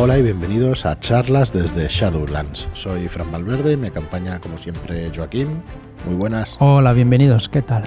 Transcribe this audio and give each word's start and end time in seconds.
Hola 0.00 0.16
y 0.16 0.22
bienvenidos 0.22 0.86
a 0.86 1.00
charlas 1.00 1.52
desde 1.52 1.88
Shadowlands. 1.88 2.68
Soy 2.72 3.08
Fran 3.08 3.32
Valverde 3.32 3.72
y 3.72 3.76
me 3.76 3.88
acompaña 3.88 4.38
como 4.38 4.56
siempre 4.56 5.10
Joaquín. 5.12 5.60
Muy 6.06 6.14
buenas. 6.14 6.56
Hola, 6.60 6.92
bienvenidos, 6.92 7.48
¿qué 7.48 7.62
tal? 7.62 7.82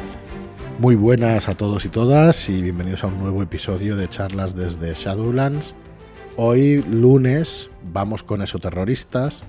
Muy 0.77 0.95
buenas 0.95 1.47
a 1.47 1.55
todos 1.55 1.85
y 1.85 1.87
todas 1.87 2.49
y 2.49 2.61
bienvenidos 2.61 3.05
a 3.05 3.07
un 3.07 3.17
nuevo 3.17 3.41
episodio 3.41 3.95
de 3.95 4.09
charlas 4.09 4.53
desde 4.57 4.93
Shadowlands. 4.93 5.73
Hoy 6.35 6.83
lunes 6.83 7.69
vamos 7.94 8.23
con 8.23 8.41
esoterroristas. 8.41 9.46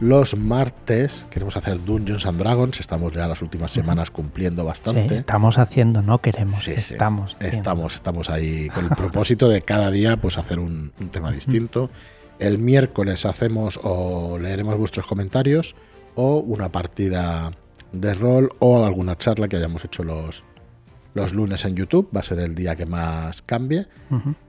Los 0.00 0.36
martes 0.36 1.26
queremos 1.28 1.56
hacer 1.56 1.84
Dungeons 1.84 2.24
and 2.24 2.38
Dragons. 2.38 2.78
Estamos 2.78 3.12
ya 3.12 3.26
las 3.26 3.42
últimas 3.42 3.72
semanas 3.72 4.10
cumpliendo 4.12 4.64
bastante. 4.64 5.08
Sí, 5.08 5.14
estamos 5.16 5.58
haciendo, 5.58 6.02
no 6.02 6.20
queremos, 6.20 6.62
Sí, 6.62 6.72
estamos. 6.72 7.36
Estamos, 7.40 7.94
estamos 7.96 8.30
ahí 8.30 8.68
con 8.70 8.84
el 8.84 8.90
propósito 8.90 9.48
de 9.48 9.62
cada 9.62 9.90
día 9.90 10.16
pues 10.16 10.38
hacer 10.38 10.60
un, 10.60 10.92
un 11.00 11.08
tema 11.08 11.32
distinto. 11.32 11.90
El 12.38 12.58
miércoles 12.58 13.26
hacemos 13.26 13.80
o 13.82 14.38
leeremos 14.38 14.78
vuestros 14.78 15.04
comentarios 15.06 15.74
o 16.14 16.36
una 16.38 16.70
partida 16.70 17.50
de 17.90 18.14
rol 18.14 18.52
o 18.60 18.84
alguna 18.84 19.16
charla 19.16 19.48
que 19.48 19.56
hayamos 19.56 19.84
hecho 19.84 20.04
los, 20.04 20.44
los 21.14 21.32
lunes 21.32 21.64
en 21.64 21.74
YouTube. 21.74 22.08
Va 22.14 22.20
a 22.20 22.24
ser 22.24 22.38
el 22.40 22.54
día 22.54 22.76
que 22.76 22.86
más 22.86 23.42
cambie. 23.42 23.86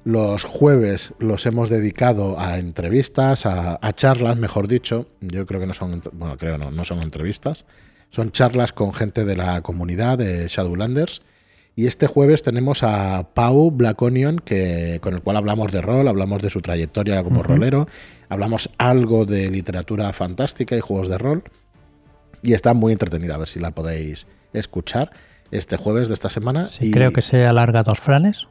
Los 0.03 0.43
jueves 0.43 1.13
los 1.19 1.45
hemos 1.45 1.69
dedicado 1.69 2.39
a 2.39 2.59
entrevistas, 2.59 3.45
a, 3.45 3.79
a 3.81 3.93
charlas, 3.93 4.37
mejor 4.37 4.67
dicho. 4.67 5.07
Yo 5.21 5.45
creo 5.45 5.59
que 5.59 5.67
no 5.67 5.73
son, 5.73 6.01
bueno, 6.13 6.37
creo 6.37 6.57
no, 6.57 6.71
no 6.71 6.85
son 6.85 7.01
entrevistas. 7.01 7.65
Son 8.09 8.31
charlas 8.31 8.73
con 8.73 8.93
gente 8.93 9.25
de 9.25 9.35
la 9.35 9.61
comunidad 9.61 10.17
de 10.17 10.47
Shadowlanders. 10.47 11.21
Y 11.75 11.87
este 11.87 12.07
jueves 12.07 12.43
tenemos 12.43 12.83
a 12.83 13.29
Pau 13.33 13.71
Blaconion, 13.71 14.39
que, 14.39 14.99
con 15.01 15.13
el 15.13 15.21
cual 15.21 15.37
hablamos 15.37 15.71
de 15.71 15.79
rol, 15.79 16.07
hablamos 16.09 16.41
de 16.41 16.49
su 16.49 16.61
trayectoria 16.61 17.23
como 17.23 17.41
rolero, 17.41 17.87
hablamos 18.27 18.69
algo 18.77 19.25
de 19.25 19.49
literatura 19.49 20.11
fantástica 20.11 20.75
y 20.75 20.81
juegos 20.81 21.07
de 21.07 21.17
rol. 21.17 21.43
Y 22.41 22.53
está 22.53 22.73
muy 22.73 22.91
entretenida, 22.91 23.35
a 23.35 23.37
ver 23.37 23.47
si 23.47 23.59
la 23.59 23.71
podéis 23.71 24.27
escuchar 24.51 25.11
este 25.51 25.77
jueves 25.77 26.07
de 26.07 26.13
esta 26.13 26.29
semana. 26.29 26.65
Sí, 26.65 26.87
y 26.87 26.91
creo 26.91 27.11
que 27.13 27.21
se 27.21 27.45
alarga 27.45 27.83
dos 27.83 27.99
franes. 27.99 28.47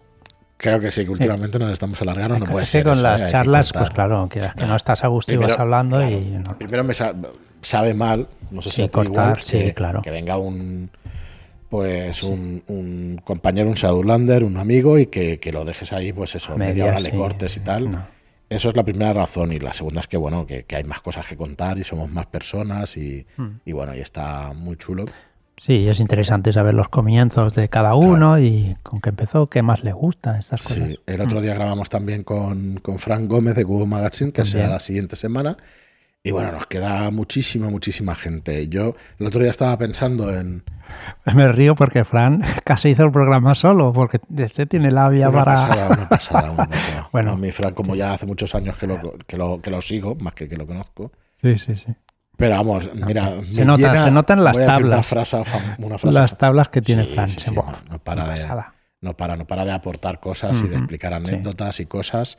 creo 0.57 0.81
que 0.81 0.91
sí, 0.91 1.05
que 1.05 1.11
últimamente 1.11 1.59
nos 1.59 1.73
estamos 1.73 2.01
alargando. 2.03 2.39
No 2.41 2.47
puede 2.47 2.67
ser 2.67 2.83
con 2.85 2.95
eso, 2.95 3.03
las 3.03 3.23
¿eh? 3.23 3.27
Charlas, 3.29 3.73
pues 3.73 3.91
claro, 3.91 4.29
que 4.29 4.41
no 4.67 4.75
estás 4.77 5.05
a 5.05 5.09
gusto 5.09 5.33
y 5.33 5.37
vas 5.37 5.59
hablando 5.59 5.99
claro, 5.99 6.11
y 6.17 6.21
no- 6.31 6.59
Primero 6.59 6.83
me 6.85 6.95
sa- 6.95 7.15
sabe 7.63 7.95
mal, 7.95 8.27
no 8.51 8.61
sé 8.63 8.69
Sí, 8.71 8.83
si 8.83 8.89
cortar, 8.89 9.13
igual, 9.29 9.43
sí, 9.43 9.59
que, 9.59 9.75
claro. 9.75 10.03
que 10.03 10.11
venga 10.11 10.37
un 10.37 10.91
pues 11.69 12.23
un, 12.23 12.63
un 12.67 13.21
compañero, 13.25 13.69
un 13.69 13.75
Shadowlander, 13.75 14.43
un 14.43 14.57
amigo 14.57 14.99
y 14.99 15.07
que, 15.07 15.39
que 15.39 15.53
lo 15.53 15.65
dejes 15.67 15.93
ahí, 15.93 16.13
pues 16.15 16.35
eso, 16.35 16.57
media 16.57 16.69
medias, 16.85 16.89
hora 16.89 17.01
le 17.01 17.11
cortes 17.11 17.57
y 17.57 17.61
tal. 17.61 17.91
no. 17.91 18.19
Eso 18.51 18.71
es 18.71 18.77
la 18.77 18.83
primera 18.83 19.13
razón 19.13 19.53
y 19.53 19.59
la 19.59 19.75
segunda 19.75 20.01
es 20.01 20.07
que 20.07 20.17
bueno, 20.17 20.47
que, 20.47 20.65
que 20.65 20.77
hay 20.77 20.85
más 20.85 21.03
cosas 21.03 21.27
que 21.27 21.37
contar 21.37 21.77
y 21.77 21.85
somos 21.85 22.11
más 22.11 22.25
personas 22.27 22.97
y, 22.97 23.27
Mm. 23.37 23.47
y 23.67 23.73
bueno, 23.73 23.95
y 23.95 24.01
está 24.01 24.55
muy 24.55 24.77
chulo. 24.77 25.05
Sí, 25.59 25.89
es 25.89 26.01
interesante 26.01 26.53
saber 26.53 26.75
los 26.75 26.89
comienzos 26.89 27.55
de 27.55 27.69
cada 27.69 27.95
uno 27.95 28.39
y 28.39 28.77
con 28.83 29.01
qué 29.01 29.11
empezó, 29.11 29.49
qué 29.49 29.63
más 29.63 29.85
le 29.85 29.93
gusta, 29.93 30.39
estas 30.39 30.63
cosas. 30.63 30.89
Sí, 30.89 31.01
el 31.07 31.21
otro 31.21 31.41
día 31.41 31.55
grabamos 31.55 31.91
también 31.91 32.23
con, 32.23 32.79
con 32.81 32.99
Frank 32.99 33.29
Gómez 33.29 33.57
de 33.57 33.65
Cubo 33.65 33.85
Magazine, 33.87 34.33
que 34.33 34.45
será 34.45 34.53
También. 34.53 34.71
la 34.71 34.81
siguiente 34.81 35.17
semana. 35.17 35.57
Y 36.23 36.31
bueno, 36.31 36.53
nos 36.53 36.67
queda 36.67 37.11
muchísima, 37.11 37.71
muchísima 37.71 38.15
gente. 38.15 38.69
Yo 38.69 38.95
el 39.19 39.27
otro 39.27 39.41
día 39.41 39.51
estaba 39.51 39.77
pensando 39.79 40.33
en, 40.35 40.63
Me 41.35 41.51
río 41.53 41.75
porque 41.75 42.05
Fran 42.05 42.43
casi 42.65 42.91
hizo 42.91 43.05
el 43.05 43.13
programa 43.13 43.55
solo, 43.55 43.93
porque 43.93 44.21
este 44.37 44.67
tiene 44.67 44.91
la 44.91 45.09
vía 45.09 45.29
Una 45.29 45.45
para... 45.45 45.55
pasada, 45.55 45.89
una 45.89 46.09
pasada, 46.09 46.51
una 46.51 46.67
pasada. 46.67 47.09
Bueno. 47.13 47.33
A 47.33 47.37
mí, 47.37 47.51
Fran, 47.51 47.75
como 47.75 47.95
ya 47.95 48.15
hace 48.15 48.27
muchos 48.27 48.55
años 48.55 48.77
que 48.77 48.87
lo, 48.87 49.01
que 49.27 49.37
lo, 49.37 49.61
que 49.61 49.71
lo 49.71 49.81
sigo, 49.81 50.15
más 50.17 50.35
que 50.35 50.49
que 50.49 50.57
lo 50.57 50.67
conozco. 50.67 51.13
Sí, 51.41 51.59
sí, 51.59 51.77
sí. 51.77 51.95
Pero 52.39 52.55
vamos, 52.55 52.89
mira. 52.95 53.43
Se 53.53 53.65
notan 53.65 54.43
las 54.45 54.57
tablas. 54.57 54.93
Una 54.95 55.03
frase, 55.03 55.37
fam- 55.39 55.75
una 55.79 55.99
frase 55.99 56.19
Las 56.19 56.39
tablas 56.39 56.69
que 56.69 56.81
tiene 56.81 57.05
Sí, 57.05 57.13
Fran. 57.15 57.29
sí, 57.31 57.37
sí, 57.41 57.51
no, 57.53 57.65
no 57.91 57.99
para 57.99 58.27
de- 58.33 58.47
no 59.01 59.17
para, 59.17 59.37
no 59.37 59.45
para 59.47 59.65
de 59.65 59.73
aportar 59.73 60.21
cosas 60.21 60.61
y 60.65 60.69
de 60.69 60.77
explicar 60.77 61.13
anécdotas 61.13 61.81
y 61.81 61.87
cosas. 61.87 62.39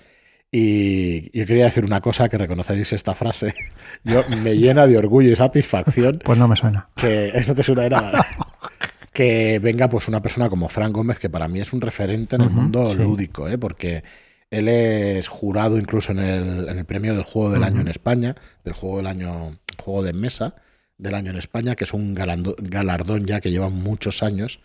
Y 0.52 1.38
yo 1.38 1.46
quería 1.46 1.66
decir 1.66 1.86
una 1.86 2.02
cosa 2.02 2.28
que 2.30 2.38
reconoceréis 2.38 2.92
esta 2.94 3.14
frase. 3.14 3.54
Yo 4.04 4.24
me 4.30 4.56
llena 4.58 4.88
de 4.88 4.98
orgullo 4.98 5.32
y 5.32 5.36
satisfacción 5.36 6.22
Pues 6.24 6.40
no 6.40 6.48
me 6.48 6.56
suena. 6.56 6.88
que 6.96 7.32
no 7.48 7.54
te 7.54 7.62
suena 7.62 7.84
de 7.84 7.90
nada. 7.92 8.26
que 9.14 9.60
venga 9.60 9.90
pues 9.90 10.08
una 10.08 10.22
persona 10.22 10.50
como 10.50 10.70
Fran 10.70 10.92
Gómez, 10.94 11.20
que 11.20 11.30
para 11.30 11.48
mí 11.50 11.60
es 11.60 11.72
un 11.74 11.82
referente 11.82 12.36
en 12.38 12.44
el 12.44 12.50
mundo 12.50 12.94
lúdico, 12.96 13.48
¿eh? 13.50 13.58
porque 13.58 14.04
él 14.50 14.68
es 14.70 15.28
jurado 15.28 15.78
incluso 15.78 16.14
en 16.14 16.20
el, 16.20 16.70
en 16.70 16.78
el 16.80 16.86
premio 16.86 17.14
del 17.14 17.24
juego 17.24 17.52
del 17.52 17.64
año 17.64 17.82
en 17.82 17.88
España, 17.90 18.34
del 18.64 18.74
juego 18.74 18.98
del 18.98 19.08
año, 19.08 19.58
juego 19.90 20.04
de 20.04 20.14
mesa 20.14 20.56
del 20.98 21.16
año 21.16 21.32
en 21.32 21.38
España, 21.38 21.76
que 21.76 21.86
es 21.86 21.94
un 21.94 22.14
galardón 22.16 23.26
ya 23.26 23.40
que 23.42 23.52
lleva 23.52 23.70
muchos 23.70 24.24
años. 24.24 24.60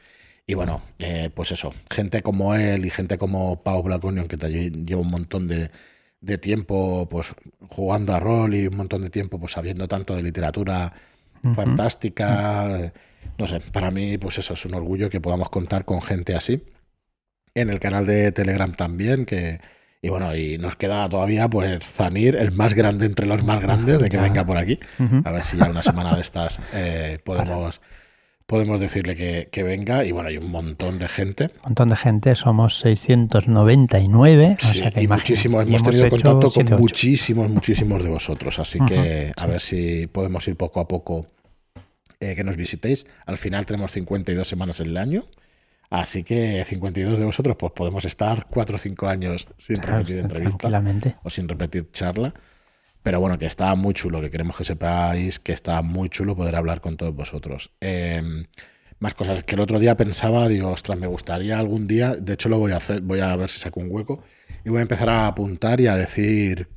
Y 0.47 0.55
bueno, 0.55 0.83
eh, 0.99 1.31
pues 1.35 1.53
eso, 1.53 1.73
gente 1.91 2.23
como 2.23 2.55
él 2.55 2.85
y 2.87 2.91
gente 2.91 3.19
como 3.19 3.63
Pau 3.63 3.83
Blaconion, 3.83 4.29
que 4.29 4.37
te 4.37 4.51
lleva 4.51 5.01
un 5.03 5.11
montón 5.11 5.49
de, 5.49 5.71
de 6.21 6.39
tiempo 6.39 7.09
pues 7.11 7.35
jugando 7.69 8.15
a 8.15 8.21
rol 8.21 8.55
y 8.55 8.67
un 8.67 8.77
montón 8.77 9.03
de 9.03 9.11
tiempo 9.11 9.39
pues 9.41 9.53
sabiendo 9.53 9.89
tanto 9.89 10.15
de 10.17 10.23
literatura 10.23 10.93
fantástica. 11.53 12.79
eh, 12.87 12.93
No 13.39 13.47
sé, 13.47 13.61
para 13.61 13.91
mí, 13.91 14.19
pues 14.19 14.39
eso 14.39 14.55
es 14.55 14.65
un 14.67 14.75
orgullo 14.75 15.11
que 15.11 15.21
podamos 15.21 15.51
contar 15.51 15.85
con 15.85 16.03
gente 16.03 16.35
así. 16.37 16.63
En 17.55 17.71
el 17.71 17.81
canal 17.81 18.07
de 18.07 18.33
Telegram 18.33 18.75
también, 18.75 19.27
que. 19.27 19.61
Y 20.05 20.11
bueno, 20.11 20.37
y 20.37 20.59
nos 20.59 20.77
queda 20.77 21.09
todavía, 21.09 21.49
pues, 21.49 21.83
Zanir, 21.83 22.37
el 22.37 22.53
más 22.53 22.75
grande 22.75 23.07
entre 23.07 23.25
los 23.25 23.43
más 23.43 23.63
grandes, 23.63 23.99
de 23.99 24.11
que 24.11 24.19
venga 24.19 24.45
por 24.45 24.59
aquí. 24.59 24.79
A 25.25 25.31
ver 25.31 25.43
si 25.45 25.57
ya 25.57 25.71
una 25.71 25.83
semana 25.83 26.15
de 26.15 26.21
estas 26.21 26.61
eh, 26.75 27.19
podemos, 27.25 27.81
podemos 28.45 28.81
decirle 28.81 29.17
que, 29.17 29.49
que 29.51 29.63
venga. 29.63 30.05
Y 30.05 30.13
bueno, 30.13 30.29
hay 30.29 30.37
un 30.37 30.51
montón 30.51 30.99
de 30.99 31.09
gente. 31.09 31.45
Un 31.45 31.63
montón 31.69 31.89
de 31.89 31.97
gente, 31.97 32.35
somos 32.35 32.81
699. 32.81 34.59
o 34.61 34.67
Sí, 34.67 34.81
sea 34.81 34.91
que 34.91 35.01
y 35.01 35.09
muchísimos, 35.09 35.67
y 35.67 35.75
hemos 35.75 35.83
tenido 35.85 36.11
contacto 36.11 36.51
con 36.51 36.81
muchísimos, 36.81 37.49
muchísimos 37.49 38.05
de 38.05 38.11
vosotros. 38.11 38.59
Así 38.59 38.81
que 38.87 39.33
a 39.35 39.47
ver 39.47 39.63
si 39.63 40.07
podemos 40.07 40.47
ir 40.47 40.57
poco 40.57 40.81
a 40.81 40.87
poco 40.87 41.29
eh, 42.21 42.35
que 42.35 42.45
nos 42.45 42.57
visitéis. 42.59 43.07
Al 43.25 43.39
final 43.39 43.65
tenemos 43.65 43.93
52 43.93 44.47
semanas 44.47 44.81
en 44.81 44.89
el 44.89 44.99
año. 44.99 45.25
Así 45.91 46.25
que 46.25 46.65
52 46.67 47.19
de 47.19 47.25
vosotros, 47.25 47.57
pues 47.59 47.73
podemos 47.73 48.05
estar 48.05 48.47
4 48.51 48.77
o 48.77 48.79
5 48.79 49.07
años 49.07 49.47
sin 49.59 49.77
Claro, 49.77 49.99
repetir 49.99 50.19
entrevista 50.19 50.83
o 51.23 51.31
sin 51.31 51.49
repetir 51.49 51.91
charla. 51.93 52.35
Pero 53.03 53.21
bueno, 53.21 53.39
que 53.39 53.47
está 53.47 53.75
muy 53.75 53.93
chulo, 53.93 54.21
que 54.21 54.31
queremos 54.31 54.57
que 54.57 54.65
sepáis 54.65 55.39
que 55.39 55.53
está 55.53 55.83
muy 55.83 56.09
chulo 56.09 56.35
poder 56.35 56.57
hablar 56.57 56.81
con 56.81 56.97
todos 56.97 57.15
vosotros. 57.15 57.71
Eh, 57.81 58.23
más 58.99 59.15
cosas 59.15 59.45
que 59.45 59.55
el 59.55 59.61
otro 59.61 59.79
día 59.79 59.97
pensaba, 59.97 60.49
digo, 60.49 60.71
ostras, 60.71 60.99
me 60.99 61.07
gustaría 61.07 61.59
algún 61.59 61.87
día, 61.87 62.15
de 62.15 62.33
hecho 62.33 62.49
lo 62.49 62.59
voy 62.59 62.73
a 62.73 62.79
hacer, 62.79 63.03
voy 63.03 63.21
a 63.21 63.37
ver 63.37 63.51
si 63.51 63.61
saco 63.61 63.81
un 63.81 63.89
hueco 63.91 64.23
y 64.65 64.71
voy 64.71 64.79
a 64.79 64.83
empezar 64.83 65.11
a 65.11 65.27
apuntar 65.27 65.81
y 65.81 65.87
a 65.87 65.97
decir 65.97 66.69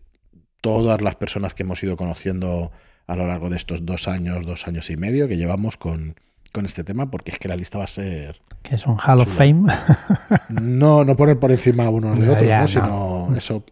todas 0.59 1.01
las 1.01 1.15
personas 1.15 1.53
que 1.53 1.63
hemos 1.63 1.81
ido 1.81 1.95
conociendo 1.95 2.71
a 3.05 3.15
lo 3.15 3.25
largo 3.27 3.49
de 3.49 3.55
estos 3.55 3.85
dos 3.85 4.09
años, 4.09 4.45
dos 4.45 4.67
años 4.67 4.89
y 4.89 4.97
medio 4.97 5.29
que 5.29 5.37
llevamos 5.37 5.77
con, 5.77 6.15
con 6.49 6.65
este 6.65 6.83
tema, 6.83 7.09
porque 7.09 7.31
es 7.31 7.39
que 7.39 7.47
la 7.47 7.55
lista 7.55 7.77
va 7.77 7.83
a 7.85 7.87
ser 7.87 8.39
Que 8.63 8.75
es 8.75 8.85
un 8.87 8.97
Hall 8.97 9.21
of. 9.21 9.27
Fame. 9.35 9.71
no, 10.49 11.03
no 11.03 11.15
poner 11.15 11.39
por 11.39 11.51
encima 11.51 11.89
unos 11.89 12.19
de 12.19 12.29
otros, 12.29 12.47
ya, 12.47 12.57
¿no? 12.59 12.63
no. 12.63 12.67
sino 12.67 13.35
eso. 13.37 13.63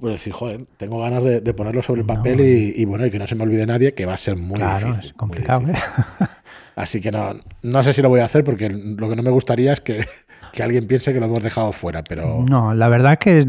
Pues 0.00 0.14
decir, 0.14 0.32
joder, 0.32 0.64
tengo 0.76 1.00
ganas 1.00 1.24
de, 1.24 1.40
de 1.40 1.54
ponerlo 1.54 1.82
sobre 1.82 2.02
el 2.02 2.06
papel 2.06 2.40
y, 2.40 2.80
y 2.80 2.84
bueno, 2.84 3.04
y 3.06 3.10
que 3.10 3.18
no 3.18 3.26
se 3.26 3.34
me 3.34 3.42
olvide 3.42 3.66
nadie, 3.66 3.94
que 3.94 4.06
va 4.06 4.14
a 4.14 4.18
ser 4.18 4.36
muy 4.36 4.56
claro, 4.58 4.86
difícil. 4.88 5.06
es 5.10 5.12
complicado. 5.14 5.60
difícil. 5.60 5.82
¿eh? 6.20 6.24
Así 6.76 7.00
que 7.00 7.10
no, 7.10 7.32
no 7.62 7.82
sé 7.82 7.92
si 7.92 8.00
lo 8.02 8.08
voy 8.08 8.20
a 8.20 8.24
hacer 8.26 8.44
porque 8.44 8.68
lo 8.68 9.08
que 9.08 9.16
no 9.16 9.24
me 9.24 9.30
gustaría 9.30 9.72
es 9.72 9.80
que, 9.80 10.06
que 10.52 10.62
alguien 10.62 10.86
piense 10.86 11.12
que 11.12 11.18
lo 11.18 11.26
hemos 11.26 11.42
dejado 11.42 11.72
fuera, 11.72 12.04
pero 12.04 12.44
No, 12.48 12.72
la 12.74 12.88
verdad 12.88 13.18
que 13.18 13.46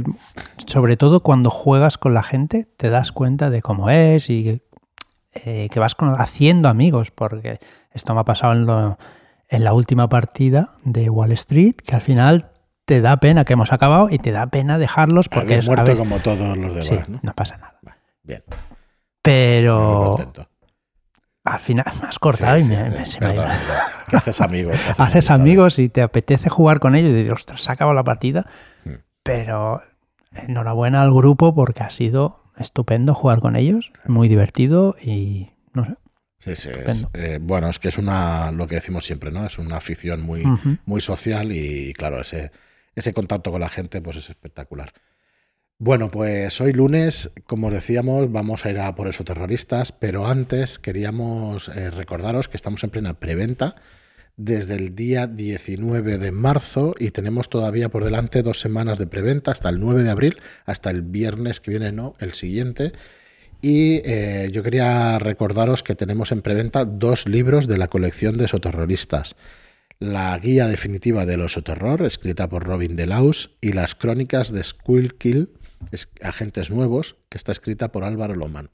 sobre 0.65 0.97
todo 0.97 1.19
cuando 1.21 1.51
juegas 1.51 1.99
con 1.99 2.15
la 2.15 2.23
gente 2.23 2.65
te 2.77 2.89
das 2.89 3.11
cuenta 3.11 3.51
de 3.51 3.61
cómo 3.61 3.91
es 3.91 4.31
y 4.31 4.63
eh, 5.35 5.67
que 5.69 5.79
vas 5.79 5.93
con- 5.93 6.19
haciendo 6.19 6.67
amigos, 6.69 7.11
porque 7.11 7.59
esto 7.91 8.13
me 8.13 8.21
ha 8.21 8.25
pasado 8.25 8.53
en, 8.53 8.65
lo- 8.65 8.97
en 9.47 9.63
la 9.63 9.73
última 9.73 10.07
partida 10.09 10.71
de 10.83 11.09
Wall 11.09 11.31
Street, 11.33 11.75
que 11.75 11.95
al 11.95 12.01
final 12.01 12.51
te 12.85 13.01
da 13.01 13.17
pena 13.17 13.45
que 13.45 13.53
hemos 13.53 13.71
acabado 13.73 14.09
y 14.09 14.17
te 14.19 14.31
da 14.31 14.47
pena 14.47 14.77
dejarlos 14.77 15.29
porque 15.29 15.57
es, 15.57 15.67
muerto 15.67 15.95
como 15.97 16.19
todos 16.19 16.57
los 16.57 16.75
demás, 16.75 16.85
sí, 16.85 16.99
¿no? 17.11 17.19
no 17.21 17.33
pasa 17.33 17.57
nada. 17.57 17.79
Bien, 18.23 18.43
Pero 19.21 20.15
al 21.43 21.59
final 21.59 21.85
me 22.01 22.07
has 22.07 22.19
cortado 22.19 22.55
Sí, 22.57 22.61
y 22.61 22.63
sí, 22.65 22.69
me, 22.69 23.05
sí, 23.05 23.17
me-. 23.21 23.35
Que 24.09 24.17
haces 24.17 24.41
amigos. 24.41 24.75
que 24.95 25.01
haces 25.01 25.31
amigos 25.31 25.79
y 25.79 25.89
te 25.89 26.01
apetece 26.01 26.49
jugar 26.49 26.79
con 26.79 26.95
ellos 26.95 27.11
y 27.11 27.15
dices, 27.15 27.31
ostras, 27.33 27.61
se 27.61 27.69
ha 27.71 27.73
acabado 27.73 27.95
la 27.95 28.03
partida. 28.03 28.45
Mm. 28.85 28.93
Pero 29.23 29.81
enhorabuena 30.33 31.01
al 31.01 31.11
grupo 31.13 31.55
porque 31.55 31.83
ha 31.83 31.89
sido 31.89 32.43
estupendo 32.57 33.13
jugar 33.13 33.39
con 33.39 33.55
ellos, 33.55 33.91
muy 34.05 34.27
divertido 34.27 34.95
y 35.01 35.51
no 35.73 35.85
sé. 35.85 35.95
Sí, 36.39 36.55
sí. 36.55 36.69
es, 36.69 37.05
eh, 37.13 37.37
bueno, 37.41 37.69
es 37.69 37.79
que 37.79 37.89
es 37.89 37.97
una, 37.97 38.51
lo 38.51 38.67
que 38.67 38.75
decimos 38.75 39.05
siempre, 39.05 39.31
¿no? 39.31 39.45
Es 39.45 39.57
una 39.57 39.77
afición 39.77 40.21
muy, 40.21 40.43
muy 40.85 41.01
social 41.01 41.51
y 41.51 41.93
claro, 41.93 42.21
ese, 42.21 42.51
ese 42.95 43.13
contacto 43.13 43.51
con 43.51 43.61
la 43.61 43.69
gente 43.69 44.01
pues 44.01 44.17
es 44.17 44.29
espectacular. 44.29 44.93
Bueno, 45.81 46.11
pues 46.11 46.59
hoy 46.59 46.73
lunes, 46.73 47.31
como 47.45 47.67
os 47.67 47.73
decíamos, 47.73 48.31
vamos 48.31 48.65
a 48.65 48.69
ir 48.69 48.79
a 48.79 48.95
por 48.95 49.07
esos 49.07 49.25
terroristas, 49.25 49.93
pero 49.93 50.27
antes 50.27 50.77
queríamos 50.77 51.69
eh, 51.69 51.89
recordaros 51.89 52.49
que 52.49 52.57
estamos 52.57 52.83
en 52.83 52.89
plena 52.89 53.19
preventa 53.19 53.75
desde 54.35 54.75
el 54.75 54.95
día 54.95 55.27
19 55.27 56.17
de 56.17 56.31
marzo 56.31 56.95
y 56.99 57.11
tenemos 57.11 57.49
todavía 57.49 57.89
por 57.89 58.03
delante 58.03 58.43
dos 58.43 58.59
semanas 58.59 58.99
de 58.99 59.07
preventa 59.07 59.51
hasta 59.51 59.69
el 59.69 59.79
9 59.79 60.03
de 60.03 60.09
abril, 60.09 60.37
hasta 60.65 60.89
el 60.89 61.01
viernes 61.01 61.59
que 61.59 61.71
viene, 61.71 61.91
no, 61.91 62.15
el 62.19 62.33
siguiente. 62.33 62.93
Y 63.61 64.01
eh, 64.05 64.49
yo 64.51 64.63
quería 64.63 65.19
recordaros 65.19 65.83
que 65.83 65.95
tenemos 65.95 66.31
en 66.31 66.41
preventa 66.41 66.85
dos 66.85 67.27
libros 67.27 67.67
de 67.67 67.77
la 67.77 67.89
colección 67.89 68.37
de 68.37 68.47
soterroristas 68.47 69.35
la 69.99 70.37
guía 70.37 70.67
definitiva 70.67 71.25
del 71.25 71.41
oso 71.41 71.61
terror, 71.61 72.01
escrita 72.03 72.47
por 72.47 72.63
Robin 72.63 72.95
Delaus, 72.95 73.51
y 73.61 73.73
las 73.73 73.95
crónicas 73.95 74.51
de 74.51 74.63
Kill, 75.17 75.49
Agentes 76.21 76.71
Nuevos, 76.71 77.17
que 77.27 77.37
está 77.37 77.51
escrita 77.51 77.91
por 77.91 78.05
Álvaro 78.05 78.35
Loman. 78.35 78.69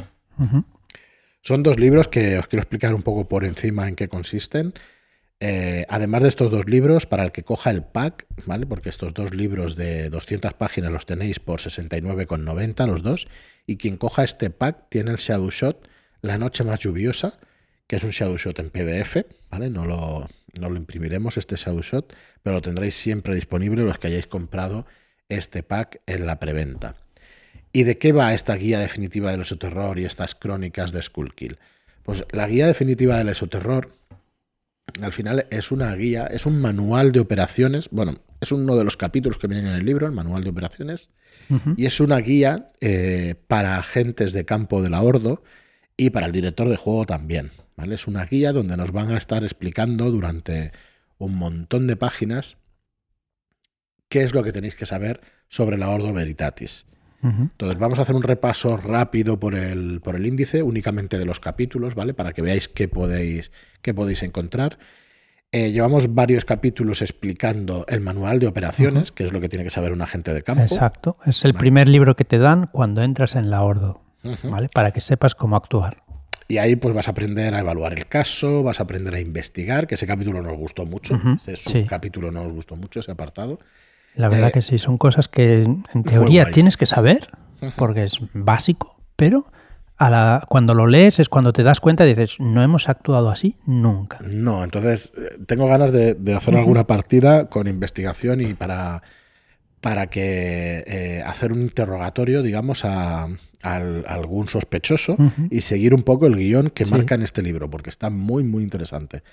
Son 1.41 1.63
dos 1.63 1.79
libros 1.79 2.07
que 2.07 2.37
os 2.37 2.47
quiero 2.47 2.61
explicar 2.61 2.93
un 2.93 3.01
poco 3.01 3.27
por 3.27 3.43
encima 3.43 3.87
en 3.87 3.95
qué 3.95 4.07
consisten. 4.07 4.73
Eh, 5.39 5.85
además 5.89 6.23
de 6.23 6.29
estos 6.29 6.51
dos 6.51 6.65
libros, 6.67 7.05
para 7.07 7.23
el 7.23 7.31
que 7.31 7.43
coja 7.43 7.71
el 7.71 7.83
pack, 7.83 8.25
¿vale? 8.45 8.65
Porque 8.65 8.89
estos 8.89 9.13
dos 9.13 9.33
libros 9.33 9.75
de 9.75 10.09
200 10.09 10.53
páginas 10.53 10.91
los 10.91 11.05
tenéis 11.05 11.39
por 11.39 11.59
69,90 11.59 12.87
los 12.87 13.03
dos, 13.03 13.27
y 13.65 13.77
quien 13.77 13.97
coja 13.97 14.23
este 14.23 14.50
pack 14.50 14.89
tiene 14.89 15.12
el 15.12 15.17
Shadow 15.17 15.50
Shot 15.50 15.88
La 16.21 16.38
Noche 16.38 16.63
Más 16.63 16.79
Lluviosa, 16.79 17.39
que 17.88 17.97
es 17.97 18.03
un 18.03 18.12
Shadow 18.12 18.38
Shot 18.38 18.59
en 18.59 18.69
PDF, 18.69 19.25
¿vale? 19.50 19.69
No 19.69 19.85
lo, 19.85 20.27
no 20.59 20.69
lo 20.69 20.77
imprimiremos 20.77 21.38
este 21.38 21.56
Shadow 21.56 21.81
Shot, 21.81 22.15
pero 22.44 22.56
lo 22.56 22.62
tendréis 22.62 22.95
siempre 22.95 23.35
disponible 23.35 23.83
los 23.83 24.00
que 24.00 24.07
hayáis 24.07 24.27
comprado 24.27 24.85
este 25.29 25.63
pack 25.63 26.01
en 26.06 26.25
la 26.25 26.39
preventa. 26.39 26.95
¿Y 27.73 27.83
de 27.83 27.97
qué 27.97 28.12
va 28.13 28.33
esta 28.33 28.56
guía 28.56 28.79
definitiva 28.79 29.31
del 29.31 29.41
esoterror 29.41 30.00
y 30.00 30.06
estas 30.06 30.35
crónicas 30.35 30.91
de 30.91 31.01
Skullkill? 31.01 31.59
Pues 32.03 32.23
la 32.31 32.47
guía 32.47 32.68
definitiva 32.68 33.18
del 33.18 33.29
esoterror 33.29 33.91
al 35.01 35.11
final 35.11 35.47
es 35.50 35.71
una 35.71 35.94
guía, 35.95 36.27
es 36.27 36.45
un 36.45 36.61
manual 36.61 37.11
de 37.11 37.19
operaciones, 37.19 37.89
bueno, 37.91 38.19
es 38.41 38.51
uno 38.51 38.75
de 38.75 38.83
los 38.83 38.97
capítulos 38.97 39.37
que 39.37 39.47
vienen 39.47 39.67
en 39.67 39.75
el 39.75 39.85
libro, 39.85 40.05
el 40.05 40.13
manual 40.13 40.43
de 40.43 40.49
operaciones, 40.49 41.09
y 41.77 41.85
es 41.85 41.99
una 41.99 42.17
guía 42.17 42.71
eh, 42.81 43.35
para 43.47 43.77
agentes 43.77 44.33
de 44.33 44.45
campo 44.45 44.81
de 44.81 44.89
la 44.89 45.01
Ordo 45.01 45.43
y 45.95 46.09
para 46.09 46.25
el 46.25 46.31
director 46.31 46.67
de 46.69 46.77
juego 46.77 47.05
también. 47.05 47.51
Es 47.91 48.07
una 48.07 48.25
guía 48.25 48.51
donde 48.51 48.77
nos 48.77 48.91
van 48.91 49.11
a 49.11 49.17
estar 49.17 49.43
explicando 49.43 50.09
durante 50.09 50.71
un 51.17 51.35
montón 51.35 51.87
de 51.87 51.95
páginas 51.95 52.57
qué 54.09 54.23
es 54.23 54.33
lo 54.33 54.43
que 54.43 54.51
tenéis 54.51 54.75
que 54.75 54.85
saber 54.85 55.21
sobre 55.49 55.77
la 55.77 55.89
Ordo 55.89 56.13
Veritatis. 56.13 56.85
Entonces 57.21 57.79
vamos 57.79 57.97
a 57.97 58.03
hacer 58.03 58.13
un 58.13 58.21
repaso 58.21 58.77
rápido 58.77 59.39
por 59.39 59.55
el, 59.55 59.99
por 60.01 60.15
el 60.15 60.27
índice, 60.27 60.61
únicamente 60.61 61.17
de 61.17 61.25
los 61.25 61.39
capítulos, 61.39 61.95
¿vale? 61.95 62.13
Para 62.13 62.33
que 62.33 62.43
veáis 62.43 62.67
qué 62.67 62.87
podéis, 62.87 63.51
qué 63.81 63.95
podéis 63.95 64.21
encontrar. 64.21 64.77
Eh, 65.56 65.72
llevamos 65.72 66.13
varios 66.13 66.44
capítulos 66.44 67.02
explicando 67.02 67.86
el 67.88 68.02
manual 68.02 68.40
de 68.40 68.48
operaciones, 68.48 69.13
que 69.13 69.24
es 69.24 69.31
lo 69.31 69.40
que 69.40 69.48
tiene 69.48 69.63
que 69.63 69.69
saber 69.69 69.94
un 69.94 70.02
agente 70.02 70.34
de 70.34 70.44
campo. 70.44 70.63
Exacto, 70.63 71.16
es 71.25 71.46
el 71.46 71.54
primer 71.54 71.88
libro 71.88 72.18
que 72.18 72.25
te 72.25 72.40
dan 72.40 72.68
cuando 72.68 73.02
entras 73.02 73.36
en 73.36 73.50
la 73.50 73.63
Ordo, 73.63 74.02
¿vale? 74.44 74.68
Para 74.68 74.92
que 74.92 75.00
sepas 75.00 75.34
cómo 75.34 75.56
actuar. 75.56 76.04
Y 76.50 76.57
ahí 76.57 76.75
pues 76.75 76.94
vas 76.94 77.07
a 77.07 77.12
aprender 77.12 77.56
a 77.56 77.62
evaluar 77.62 77.94
el 77.94 78.06
caso, 78.07 78.63
vas 78.63 78.81
a 78.81 78.84
aprender 78.84 79.16
a 79.16 79.22
investigar, 79.22 79.88
que 79.88 79.96
ese 79.96 80.06
capítulo 80.06 80.42
nos 80.42 80.57
gustó 80.57 80.86
mucho, 80.86 81.18
ese 81.48 81.86
capítulo 81.86 82.31
nos 82.31 82.52
gustó 82.52 82.75
mucho, 82.75 83.00
ese 83.00 83.13
apartado. 83.13 83.57
La 84.13 84.28
verdad 84.28 84.50
eh, 84.50 84.52
que 84.52 84.62
sí, 84.62 84.78
son 84.78 84.98
cosas 84.98 85.30
que 85.30 85.62
en 85.62 86.04
teoría 86.04 86.52
tienes 86.52 86.75
que 86.75 86.86
saber, 86.86 87.30
porque 87.78 88.04
es 88.04 88.19
básico, 88.34 89.00
pero 89.16 89.46
a 89.97 90.09
la, 90.09 90.45
cuando 90.50 90.74
lo 90.74 90.88
lees 90.88 91.19
es 91.19 91.30
cuando 91.30 91.53
te 91.53 91.63
das 91.63 91.80
cuenta 91.80 92.06
y 92.06 92.09
dices, 92.09 92.38
no 92.39 92.62
hemos 92.62 92.89
actuado 92.89 93.30
así 93.30 93.57
nunca. 93.65 94.19
No, 94.21 94.63
entonces 94.63 95.12
eh, 95.18 95.38
tengo 95.45 95.68
ganas 95.68 95.92
de, 95.92 96.18
hacer 96.36 96.56
alguna 96.56 96.86
partida 96.86 97.50
con 97.50 97.68
investigación 97.68 98.42
y 98.42 98.53
para, 98.53 99.03
para 99.81 100.07
que 100.07 100.83
eh, 100.86 101.24
hacer 101.25 101.51
un 101.53 101.62
interrogatorio, 101.62 102.42
digamos, 102.42 102.83
a, 102.83 103.27
algún 103.62 104.47
sospechoso 104.47 105.18
y 105.50 105.62
seguir 105.62 105.95
un 105.95 106.03
poco 106.03 106.27
el 106.27 106.36
guion 106.36 106.69
que 106.69 106.86
marca 106.86 107.15
en 107.15 107.24
este 107.24 107.42
libro, 107.42 107.68
porque 107.68 107.89
está 107.89 108.12
muy, 108.12 108.44
muy 108.44 108.62
interesante. 108.62 109.24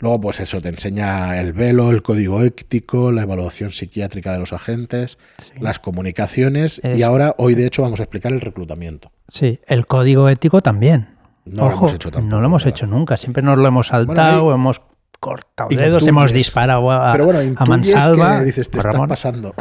Luego, 0.00 0.18
pues 0.18 0.40
eso, 0.40 0.62
te 0.62 0.70
enseña 0.70 1.38
el 1.38 1.52
velo, 1.52 1.90
el 1.90 2.02
código 2.02 2.42
ético, 2.42 3.12
la 3.12 3.22
evaluación 3.22 3.70
psiquiátrica 3.70 4.32
de 4.32 4.38
los 4.38 4.54
agentes, 4.54 5.18
las 5.60 5.78
comunicaciones 5.78 6.80
y 6.82 7.02
ahora, 7.02 7.34
hoy 7.36 7.54
de 7.54 7.66
hecho, 7.66 7.82
vamos 7.82 8.00
a 8.00 8.04
explicar 8.04 8.32
el 8.32 8.40
reclutamiento. 8.40 9.12
Sí, 9.28 9.60
el 9.66 9.86
código 9.86 10.28
ético 10.30 10.62
también. 10.62 11.18
No 11.44 11.68
lo 11.68 11.74
hemos 11.74 11.92
hecho 11.92 12.10
tampoco, 12.10 12.30
No 12.30 12.40
lo 12.40 12.46
hemos 12.46 12.66
hecho 12.66 12.86
nunca, 12.86 13.18
siempre 13.18 13.42
nos 13.42 13.58
lo 13.58 13.66
hemos 13.66 13.88
saltado, 13.88 14.54
hemos 14.54 14.80
cortado 15.20 15.68
dedos, 15.68 16.06
hemos 16.06 16.32
disparado 16.32 16.90
a, 16.90 17.12
Pero 17.12 17.26
bueno, 17.26 17.54
a 17.58 17.66
mansalva. 17.66 18.38
Que 18.38 18.46
dices, 18.46 18.70
te 18.70 18.78
estás 18.78 18.96
pasando. 19.06 19.54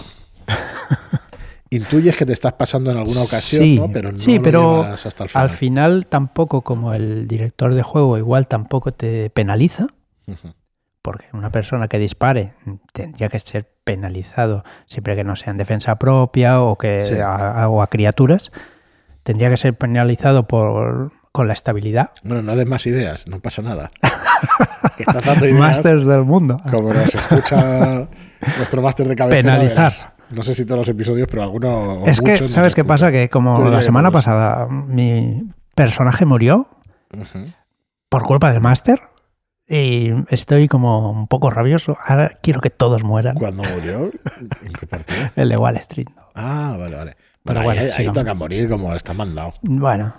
Intuyes 1.72 2.16
que 2.16 2.26
te 2.26 2.34
estás 2.34 2.54
pasando 2.54 2.90
en 2.92 2.98
alguna 2.98 3.22
ocasión, 3.22 3.76
¿no? 3.76 3.92
pero 3.92 4.12
no 4.12 4.18
sí, 4.18 4.40
pero 4.40 4.82
hasta 4.84 5.24
el 5.26 5.30
final. 5.30 5.44
al 5.44 5.50
final 5.52 6.08
tampoco, 6.08 6.62
como 6.62 6.94
el 6.94 7.28
director 7.28 7.76
de 7.76 7.84
juego 7.84 8.18
igual 8.18 8.48
tampoco 8.48 8.92
te 8.92 9.30
penaliza, 9.30 9.88
porque 11.02 11.28
una 11.34 11.52
persona 11.52 11.88
que 11.88 12.00
dispare 12.00 12.54
tendría 12.94 13.30
que 13.30 13.40
ser 13.40 13.72
penalizado 13.84 14.64
siempre 14.86 15.16
que 15.16 15.24
no 15.24 15.36
sea 15.36 15.52
en 15.52 15.58
defensa 15.58 15.98
propia 15.98 16.62
o 16.62 16.78
que 16.78 17.22
a, 17.24 17.68
o 17.70 17.82
a 17.82 17.88
criaturas, 17.88 18.52
tendría 19.24 19.50
que 19.50 19.58
ser 19.58 19.78
penalizado 19.78 20.48
por 20.48 21.12
con 21.32 21.48
la 21.48 21.54
estabilidad. 21.54 22.12
Bueno, 22.24 22.42
no 22.42 22.56
des 22.56 22.68
más 22.68 22.86
ideas, 22.86 23.28
no 23.28 23.40
pasa 23.40 23.62
nada. 23.62 23.92
que 24.98 25.04
estás 25.04 25.24
dando 25.24 25.46
ideas, 25.46 25.60
Masters 25.60 26.06
del 26.06 26.24
mundo. 26.24 26.60
Como 26.70 26.94
nos 26.94 27.14
escucha 27.14 28.08
nuestro 28.58 28.82
máster 28.82 29.08
de 29.08 29.16
cabeza. 29.16 29.38
Penalizar. 29.38 29.94
No 30.32 30.44
sé 30.44 30.54
si 30.54 30.66
todos 30.66 30.80
los 30.80 30.90
episodios, 30.90 31.28
pero 31.30 31.44
algunos. 31.44 32.08
Es 32.08 32.22
que, 32.22 32.48
¿sabes 32.48 32.76
qué 32.76 32.84
pasa? 32.84 33.12
Que 33.12 33.30
como 33.30 33.70
la 33.70 33.82
semana 33.82 34.12
pasada 34.12 34.68
mi 34.68 35.44
personaje 35.76 36.26
murió 36.26 36.68
por 38.10 38.24
culpa 38.24 38.52
del 38.52 38.62
máster. 38.62 39.00
Y 39.70 40.12
estoy 40.30 40.68
como 40.68 41.12
un 41.12 41.28
poco 41.28 41.50
rabioso. 41.50 41.98
Ahora 42.06 42.40
quiero 42.42 42.60
que 42.60 42.70
todos 42.70 43.04
mueran. 43.04 43.36
¿Cuándo 43.36 43.64
murió? 43.64 44.12
¿En 44.64 44.74
qué 44.74 44.88
partido? 44.88 45.30
El 45.36 45.50
de 45.50 45.58
Wall 45.58 45.78
Street. 45.78 46.08
Ah, 46.34 46.76
vale, 46.80 46.96
vale. 46.96 47.18
Pero 47.44 47.64
bueno, 47.64 47.82
ahí, 47.96 48.12
toca 48.12 48.34
morir 48.34 48.70
como 48.70 48.96
está 48.96 49.14
mandado. 49.14 49.54
Bueno, 49.62 50.14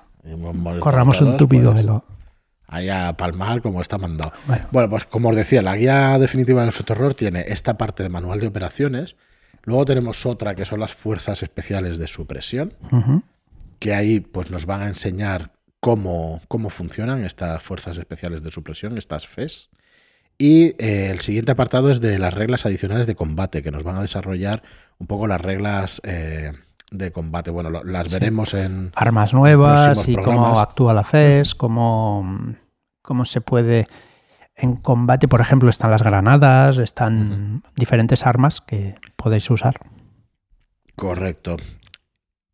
corramos 0.81 1.21
un 1.21 1.37
túpido 1.37 1.73
pues, 1.73 1.85
velo. 1.85 2.05
Ahí 2.67 2.89
a 2.89 3.17
palmar 3.17 3.61
como 3.61 3.83
está 3.83 3.99
mandado. 3.99 4.33
Bueno. 4.71 4.89
pues 4.89 5.05
como 5.05 5.31
os 5.31 5.37
decía, 5.37 5.63
la 5.63 5.77
guía 5.77 6.19
definitiva 6.19 6.65
del 6.65 6.73
terror 6.73 7.15
tiene 7.15 7.45
esta 7.49 7.77
parte 7.77 8.03
de 8.03 8.09
manual 8.09 8.41
de 8.41 8.47
operaciones 8.47 9.17
Luego 9.63 9.85
tenemos 9.85 10.25
otra 10.27 10.55
que 10.55 10.65
son 10.65 10.81
las 10.81 10.95
fuerzas 10.95 11.43
especiales 11.43 11.99
de 11.99 12.07
supresión, 12.07 12.75
que 13.79 13.95
ahí 13.95 14.21
pues 14.21 14.51
nos 14.51 14.67
van 14.67 14.83
a 14.83 14.89
enseñar 14.89 15.53
cómo, 15.81 16.41
cómo 16.49 16.71
funcionan 16.71 17.25
estas 17.25 17.63
fuerzas 17.63 17.99
especiales 17.99 18.43
de 18.43 18.51
supresión, 18.51 18.97
estas 18.97 19.27
FES. 19.27 19.71
Y 20.39 20.75
eh, 20.79 21.11
el 21.11 21.21
siguiente 21.21 21.53
apartado 21.53 21.91
es 21.91 22.01
de 22.01 22.19
las 22.19 22.33
reglas 22.33 22.65
adicionales 22.65 23.07
de 23.07 23.15
combate, 23.15 23.63
que 23.63 23.71
nos 23.71 23.83
van 23.83 23.97
a 23.97 24.03
desarrollar 24.03 24.63
un 24.99 25.07
poco 25.07 25.27
las 25.27 25.41
reglas 25.41 26.01
eh, 26.05 26.53
de 26.91 27.13
combate. 27.13 27.51
Bueno, 27.51 27.71
las 27.85 28.11
veremos 28.11 28.55
en... 28.55 28.93
Armas 28.95 29.35
nuevas 29.35 30.09
y 30.09 30.17
cómo 30.17 30.59
actúa 30.59 30.95
la 30.95 31.05
FES, 31.05 31.55
cómo, 31.55 32.55
cómo 33.03 33.25
se 33.27 33.43
puede 33.43 33.87
en 34.57 34.77
combate, 34.77 35.29
por 35.29 35.41
ejemplo, 35.41 35.71
están 35.71 35.91
las 35.91 36.03
granadas, 36.03 36.79
están 36.79 37.63
diferentes 37.77 38.27
armas 38.27 38.61
que 38.61 38.97
podéis 39.17 39.49
usar. 39.51 39.77
Correcto. 40.97 41.57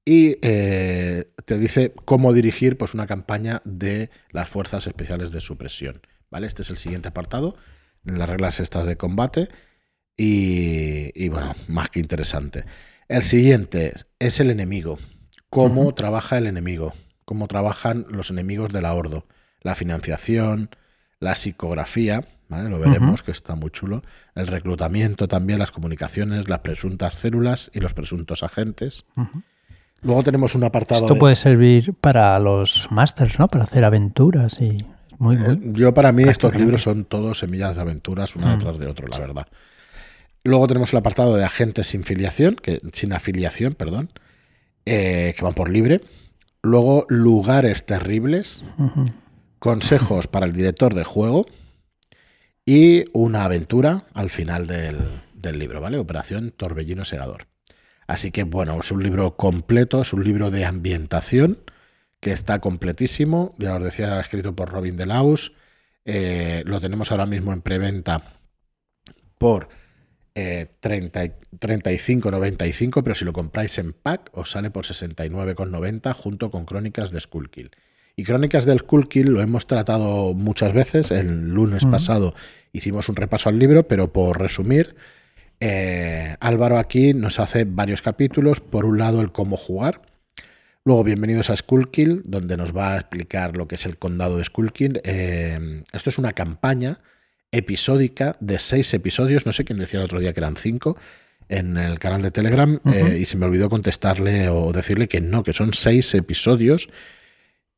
Y 0.08 0.38
eh, 0.40 1.32
te 1.44 1.58
dice 1.58 1.92
cómo 2.04 2.32
dirigir 2.32 2.78
pues, 2.78 2.94
una 2.94 3.08
campaña 3.08 3.60
de 3.64 4.10
las 4.30 4.48
fuerzas 4.48 4.86
especiales 4.86 5.32
de 5.32 5.40
supresión. 5.40 6.00
¿vale? 6.30 6.46
Este 6.46 6.62
es 6.62 6.70
el 6.70 6.76
siguiente 6.76 7.08
apartado, 7.08 7.56
en 8.06 8.16
las 8.16 8.28
reglas 8.28 8.60
estas 8.60 8.86
de 8.86 8.96
combate. 8.96 9.48
Y, 10.16 11.28
bueno, 11.28 11.54
más 11.66 11.90
que 11.90 11.98
interesante. 11.98 12.64
El 13.08 13.24
siguiente 13.24 13.94
es 14.20 14.38
el 14.38 14.50
enemigo. 14.50 14.98
Cómo 15.50 15.92
trabaja 15.92 16.38
el 16.38 16.46
enemigo. 16.46 16.94
Cómo 17.24 17.48
trabajan 17.48 18.06
los 18.08 18.30
enemigos 18.30 18.72
de 18.72 18.82
la 18.82 18.94
Ordo. 18.94 19.26
La 19.60 19.74
financiación, 19.74 20.70
la 21.18 21.34
psicografía, 21.34 22.28
¿vale? 22.48 22.70
lo 22.70 22.78
veremos, 22.78 23.24
que 23.24 23.32
está 23.32 23.56
muy 23.56 23.70
chulo, 23.70 24.04
el 24.36 24.46
reclutamiento 24.46 25.26
también, 25.26 25.58
las 25.58 25.72
comunicaciones, 25.72 26.48
las 26.48 26.60
presuntas 26.60 27.14
células 27.14 27.72
y 27.74 27.80
los 27.80 27.92
presuntos 27.92 28.44
agentes. 28.44 29.04
Luego 30.02 30.22
tenemos 30.22 30.54
un 30.54 30.64
apartado. 30.64 31.00
Esto 31.02 31.16
puede 31.16 31.36
servir 31.36 31.94
para 31.94 32.38
los 32.38 32.88
másters, 32.90 33.38
¿no? 33.38 33.48
Para 33.48 33.64
hacer 33.64 33.84
aventuras 33.84 34.60
y. 34.60 34.76
Muy, 35.18 35.36
eh, 35.36 35.58
Yo, 35.72 35.94
para 35.94 36.12
mí, 36.12 36.24
estos 36.24 36.54
libros 36.54 36.82
son 36.82 37.04
todos 37.06 37.38
semillas 37.38 37.74
de 37.74 37.80
aventuras, 37.82 38.36
una 38.36 38.52
detrás 38.56 38.78
de 38.78 38.86
otro, 38.86 39.06
la 39.08 39.18
verdad. 39.18 39.46
Luego 40.44 40.66
tenemos 40.66 40.92
el 40.92 40.98
apartado 40.98 41.34
de 41.36 41.44
agentes 41.44 41.86
sin 41.88 42.04
filiación, 42.04 42.56
que, 42.56 42.80
sin 42.92 43.12
afiliación, 43.14 43.74
perdón. 43.74 44.10
eh, 44.84 45.34
que 45.36 45.42
van 45.42 45.54
por 45.54 45.70
libre. 45.70 46.02
Luego, 46.62 47.06
lugares 47.08 47.86
terribles, 47.86 48.60
consejos 49.58 50.26
para 50.26 50.46
el 50.46 50.52
director 50.52 50.94
de 50.94 51.04
juego 51.04 51.46
y 52.64 53.04
una 53.12 53.44
aventura 53.44 54.04
al 54.14 54.30
final 54.30 54.66
del, 54.66 54.98
del 55.34 55.58
libro, 55.58 55.80
¿vale? 55.80 55.98
Operación 55.98 56.52
Torbellino 56.56 57.04
Segador. 57.04 57.46
Así 58.06 58.30
que, 58.30 58.44
bueno, 58.44 58.78
es 58.80 58.90
un 58.92 59.02
libro 59.02 59.36
completo, 59.36 60.02
es 60.02 60.12
un 60.12 60.22
libro 60.24 60.50
de 60.50 60.64
ambientación 60.64 61.58
que 62.20 62.32
está 62.32 62.60
completísimo. 62.60 63.54
Ya 63.58 63.76
os 63.76 63.84
decía, 63.84 64.20
escrito 64.20 64.54
por 64.54 64.70
Robin 64.70 64.96
Delaus. 64.96 65.52
Eh, 66.04 66.62
lo 66.66 66.80
tenemos 66.80 67.10
ahora 67.10 67.26
mismo 67.26 67.52
en 67.52 67.62
preventa 67.62 68.38
por 69.38 69.68
eh, 70.34 70.66
30 70.80 71.24
y- 71.24 71.32
35,95, 71.58 73.02
pero 73.02 73.14
si 73.14 73.24
lo 73.24 73.32
compráis 73.32 73.78
en 73.78 73.92
pack 73.92 74.30
os 74.32 74.50
sale 74.50 74.70
por 74.70 74.84
69,90 74.84 76.12
junto 76.14 76.50
con 76.50 76.64
Crónicas 76.66 77.10
de 77.10 77.20
Skullkill. 77.20 77.70
Y 78.14 78.24
Crónicas 78.24 78.64
del 78.64 78.78
Skullkill 78.80 79.28
lo 79.28 79.40
hemos 79.42 79.66
tratado 79.66 80.32
muchas 80.34 80.72
veces. 80.72 81.10
El 81.10 81.50
lunes 81.50 81.84
pasado 81.86 82.34
hicimos 82.72 83.08
un 83.08 83.16
repaso 83.16 83.48
al 83.48 83.58
libro, 83.58 83.88
pero 83.88 84.12
por 84.12 84.38
resumir, 84.40 84.96
eh, 85.60 86.36
Álvaro 86.40 86.78
aquí 86.78 87.14
nos 87.14 87.40
hace 87.40 87.64
varios 87.64 88.02
capítulos. 88.02 88.60
Por 88.60 88.84
un 88.84 88.98
lado, 88.98 89.20
el 89.20 89.32
cómo 89.32 89.56
jugar. 89.56 90.02
Luego, 90.84 91.02
bienvenidos 91.02 91.50
a 91.50 91.56
Skullkill, 91.56 92.22
donde 92.24 92.56
nos 92.56 92.76
va 92.76 92.94
a 92.94 92.96
explicar 92.98 93.56
lo 93.56 93.66
que 93.66 93.74
es 93.74 93.86
el 93.86 93.98
condado 93.98 94.38
de 94.38 94.44
Skullkill. 94.44 95.00
Eh, 95.04 95.82
esto 95.92 96.10
es 96.10 96.18
una 96.18 96.32
campaña 96.32 97.00
episódica 97.50 98.36
de 98.40 98.58
seis 98.58 98.92
episodios. 98.94 99.46
No 99.46 99.52
sé 99.52 99.64
quién 99.64 99.78
decía 99.78 99.98
el 99.98 100.04
otro 100.04 100.20
día 100.20 100.32
que 100.32 100.40
eran 100.40 100.56
cinco 100.56 100.96
en 101.48 101.76
el 101.76 101.98
canal 101.98 102.22
de 102.22 102.30
Telegram 102.30 102.80
eh, 102.92 103.18
y 103.20 103.26
se 103.26 103.36
me 103.36 103.46
olvidó 103.46 103.68
contestarle 103.68 104.48
o 104.48 104.72
decirle 104.72 105.08
que 105.08 105.20
no, 105.20 105.42
que 105.42 105.52
son 105.52 105.74
seis 105.74 106.14
episodios. 106.14 106.88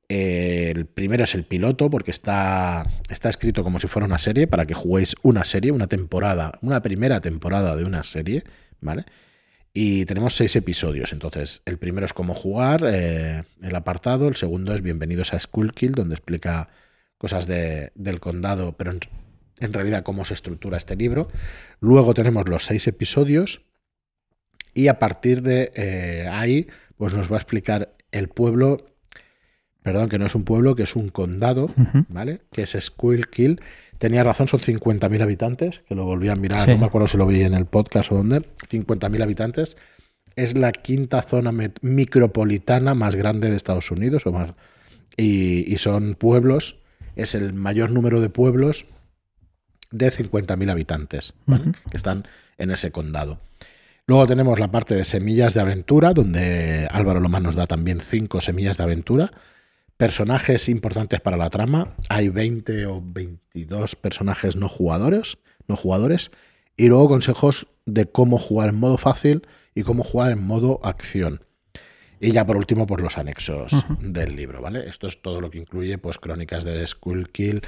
El 0.08 0.86
primero 0.86 1.24
es 1.24 1.34
el 1.34 1.44
piloto 1.44 1.90
porque 1.90 2.10
está, 2.10 2.86
está 3.10 3.28
escrito 3.28 3.62
como 3.62 3.78
si 3.78 3.88
fuera 3.88 4.06
una 4.06 4.18
serie 4.18 4.46
para 4.46 4.64
que 4.64 4.72
juguéis 4.72 5.14
una 5.22 5.44
serie, 5.44 5.70
una 5.70 5.86
temporada, 5.86 6.58
una 6.62 6.80
primera 6.80 7.20
temporada 7.20 7.76
de 7.76 7.84
una 7.84 8.02
serie, 8.04 8.44
¿vale? 8.80 9.04
Y 9.74 10.06
tenemos 10.06 10.34
seis 10.34 10.56
episodios. 10.56 11.12
Entonces, 11.12 11.60
el 11.66 11.78
primero 11.78 12.06
es 12.06 12.14
cómo 12.14 12.34
jugar, 12.34 12.84
eh, 12.90 13.44
el 13.62 13.76
apartado. 13.76 14.28
El 14.28 14.36
segundo 14.36 14.74
es 14.74 14.80
Bienvenidos 14.80 15.34
a 15.34 15.40
Skullkill, 15.40 15.92
donde 15.92 16.14
explica 16.14 16.70
cosas 17.18 17.46
de- 17.46 17.92
del 17.94 18.18
condado, 18.18 18.76
pero 18.78 18.92
en, 18.92 19.00
en 19.60 19.72
realidad 19.74 20.04
cómo 20.04 20.24
se 20.24 20.32
estructura 20.34 20.78
este 20.78 20.96
libro. 20.96 21.28
Luego 21.80 22.14
tenemos 22.14 22.48
los 22.48 22.64
seis 22.64 22.86
episodios. 22.86 23.60
Y 24.72 24.88
a 24.88 24.98
partir 24.98 25.42
de 25.42 25.70
eh, 25.74 26.28
ahí, 26.30 26.66
pues 26.96 27.12
nos 27.12 27.30
va 27.30 27.36
a 27.36 27.40
explicar 27.40 27.94
el 28.10 28.28
pueblo. 28.28 28.86
Perdón, 29.88 30.10
que 30.10 30.18
no 30.18 30.26
es 30.26 30.34
un 30.34 30.44
pueblo, 30.44 30.76
que 30.76 30.82
es 30.82 30.94
un 30.96 31.08
condado. 31.08 31.70
¿vale? 32.10 32.42
Que 32.52 32.62
es 32.64 32.76
Squirkill. 32.78 33.58
Tenía 33.96 34.22
razón, 34.22 34.48
son 34.48 34.60
50.000 34.60 35.22
habitantes, 35.22 35.80
que 35.88 35.94
lo 35.94 36.04
volví 36.04 36.28
a 36.28 36.36
mirar, 36.36 36.66
Sí. 36.66 36.72
no 36.72 36.78
me 36.78 36.84
acuerdo 36.84 37.08
si 37.08 37.16
lo 37.16 37.26
vi 37.26 37.42
en 37.42 37.54
el 37.54 37.64
podcast 37.64 38.12
o 38.12 38.16
dónde. 38.16 38.42
50.000 38.70 39.22
habitantes. 39.22 39.78
Es 40.36 40.54
la 40.58 40.72
quinta 40.72 41.22
zona 41.22 41.52
micropolitana 41.80 42.94
más 42.94 43.14
grande 43.14 43.48
de 43.50 43.56
Estados 43.56 43.90
Unidos, 43.90 44.26
o 44.26 44.32
más, 44.32 44.50
y, 45.16 45.64
y 45.72 45.78
son 45.78 46.14
pueblos, 46.16 46.76
es 47.16 47.34
el 47.34 47.54
mayor 47.54 47.90
número 47.90 48.20
de 48.20 48.28
pueblos 48.28 48.84
de 49.90 50.12
50.000 50.12 50.70
habitantes, 50.70 51.32
¿vale? 51.46 51.72
Que 51.90 51.96
están 51.96 52.28
en 52.58 52.70
ese 52.70 52.90
condado. 52.92 53.40
Luego 54.06 54.26
tenemos 54.26 54.60
la 54.60 54.70
parte 54.70 54.94
de 54.94 55.04
semillas 55.04 55.54
de 55.54 55.60
aventura, 55.60 56.12
donde 56.12 56.86
Álvaro 56.90 57.20
Lomán 57.20 57.42
nos 57.42 57.56
da 57.56 57.66
también 57.66 58.00
cinco 58.00 58.40
semillas 58.40 58.76
de 58.76 58.84
aventura. 58.84 59.30
Personajes 59.98 60.68
importantes 60.68 61.20
para 61.20 61.36
la 61.36 61.50
trama. 61.50 61.96
Hay 62.08 62.28
20 62.28 62.86
o 62.86 63.02
22 63.04 63.96
personajes 63.96 64.54
no 64.54 64.68
jugadores, 64.68 65.38
no 65.66 65.74
jugadores. 65.74 66.30
Y 66.76 66.86
luego 66.86 67.08
consejos 67.08 67.66
de 67.84 68.06
cómo 68.06 68.38
jugar 68.38 68.68
en 68.68 68.76
modo 68.76 68.96
fácil 68.96 69.48
y 69.74 69.82
cómo 69.82 70.04
jugar 70.04 70.30
en 70.30 70.46
modo 70.46 70.78
acción. 70.84 71.44
Y 72.20 72.30
ya 72.30 72.46
por 72.46 72.56
último, 72.56 72.86
pues 72.86 73.02
los 73.02 73.18
anexos 73.18 73.72
del 73.98 74.36
libro, 74.36 74.62
¿vale? 74.62 74.88
Esto 74.88 75.08
es 75.08 75.20
todo 75.20 75.40
lo 75.40 75.50
que 75.50 75.58
incluye, 75.58 75.98
pues, 75.98 76.18
crónicas 76.18 76.62
de 76.62 76.86
Skullkill, 76.86 77.62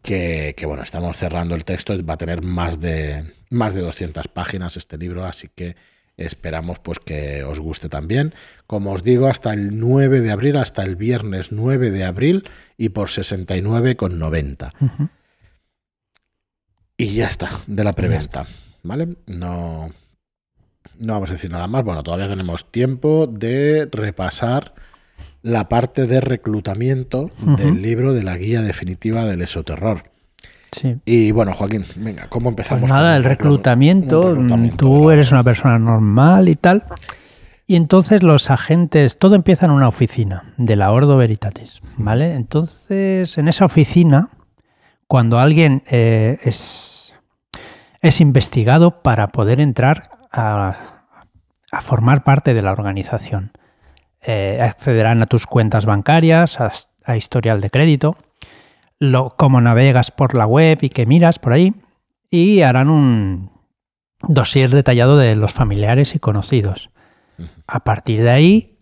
que, 0.00 0.54
que, 0.56 0.64
bueno, 0.64 0.82
estamos 0.82 1.18
cerrando 1.18 1.54
el 1.54 1.66
texto, 1.66 2.02
va 2.02 2.14
a 2.14 2.18
tener 2.18 2.42
más 2.42 2.80
de, 2.80 3.34
más 3.50 3.74
de 3.74 3.82
200 3.82 4.26
páginas 4.28 4.78
este 4.78 4.96
libro, 4.96 5.26
así 5.26 5.48
que 5.54 5.76
esperamos 6.18 6.78
pues 6.80 6.98
que 6.98 7.44
os 7.44 7.58
guste 7.58 7.88
también. 7.88 8.34
Como 8.66 8.92
os 8.92 9.02
digo, 9.02 9.28
hasta 9.28 9.54
el 9.54 9.78
9 9.78 10.20
de 10.20 10.30
abril, 10.30 10.56
hasta 10.56 10.82
el 10.82 10.96
viernes 10.96 11.52
9 11.52 11.90
de 11.90 12.04
abril 12.04 12.48
y 12.76 12.90
por 12.90 13.08
69,90. 13.08 14.72
Ujú. 14.80 15.08
Y 16.98 17.14
ya 17.14 17.28
está, 17.28 17.48
de 17.66 17.84
la 17.84 17.92
preventa, 17.92 18.46
¿vale? 18.82 19.16
No, 19.26 19.92
no 20.98 21.12
vamos 21.12 21.30
a 21.30 21.34
decir 21.34 21.50
nada 21.50 21.68
más. 21.68 21.84
Bueno, 21.84 22.02
todavía 22.02 22.28
tenemos 22.28 22.70
tiempo 22.70 23.28
de 23.28 23.88
repasar 23.90 24.74
la 25.42 25.68
parte 25.68 26.06
de 26.06 26.20
reclutamiento 26.20 27.30
del 27.56 27.80
libro 27.80 28.12
de 28.12 28.24
la 28.24 28.36
guía 28.36 28.62
definitiva 28.62 29.24
del 29.24 29.42
esoterror. 29.42 30.10
Sí. 30.72 30.96
Y 31.04 31.30
bueno, 31.30 31.54
Joaquín, 31.54 31.84
venga, 31.96 32.26
¿cómo 32.28 32.50
empezamos? 32.50 32.80
Pues 32.82 32.92
nada, 32.92 33.16
el 33.16 33.24
reclu- 33.24 33.28
reclutamiento, 33.28 34.36
mm, 34.36 34.70
tú 34.76 35.10
eres 35.10 35.32
una 35.32 35.42
persona 35.44 35.78
normal 35.78 36.48
y 36.48 36.56
tal. 36.56 36.84
Y 37.66 37.76
entonces 37.76 38.22
los 38.22 38.50
agentes, 38.50 39.18
todo 39.18 39.34
empieza 39.34 39.66
en 39.66 39.72
una 39.72 39.88
oficina 39.88 40.54
de 40.56 40.76
la 40.76 40.90
Ordo 40.90 41.16
Veritatis, 41.16 41.80
¿vale? 41.96 42.34
Entonces, 42.34 43.36
en 43.36 43.48
esa 43.48 43.64
oficina, 43.66 44.30
cuando 45.06 45.38
alguien 45.38 45.82
eh, 45.90 46.38
es, 46.44 47.14
es 48.00 48.20
investigado 48.20 49.02
para 49.02 49.28
poder 49.28 49.60
entrar 49.60 50.10
a, 50.32 51.04
a 51.70 51.80
formar 51.82 52.24
parte 52.24 52.54
de 52.54 52.62
la 52.62 52.72
organización, 52.72 53.50
eh, 54.22 54.60
accederán 54.62 55.22
a 55.22 55.26
tus 55.26 55.46
cuentas 55.46 55.84
bancarias, 55.84 56.60
a, 56.60 56.72
a 57.04 57.16
historial 57.16 57.60
de 57.60 57.70
crédito, 57.70 58.16
lo, 59.00 59.30
cómo 59.36 59.60
navegas 59.60 60.10
por 60.10 60.34
la 60.34 60.46
web 60.46 60.78
y 60.82 60.88
qué 60.88 61.06
miras 61.06 61.38
por 61.38 61.52
ahí, 61.52 61.74
y 62.30 62.62
harán 62.62 62.90
un 62.90 63.50
dossier 64.22 64.70
detallado 64.70 65.16
de 65.16 65.36
los 65.36 65.52
familiares 65.52 66.14
y 66.14 66.18
conocidos. 66.18 66.90
A 67.66 67.84
partir 67.84 68.22
de 68.22 68.30
ahí, 68.30 68.78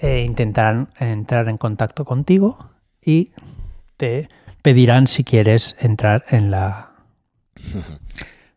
eh, 0.00 0.24
intentarán 0.26 0.88
entrar 0.98 1.48
en 1.48 1.58
contacto 1.58 2.04
contigo 2.04 2.70
y 3.04 3.32
te 3.96 4.28
pedirán 4.62 5.06
si 5.06 5.24
quieres 5.24 5.76
entrar 5.80 6.24
en 6.28 6.50
la... 6.50 6.92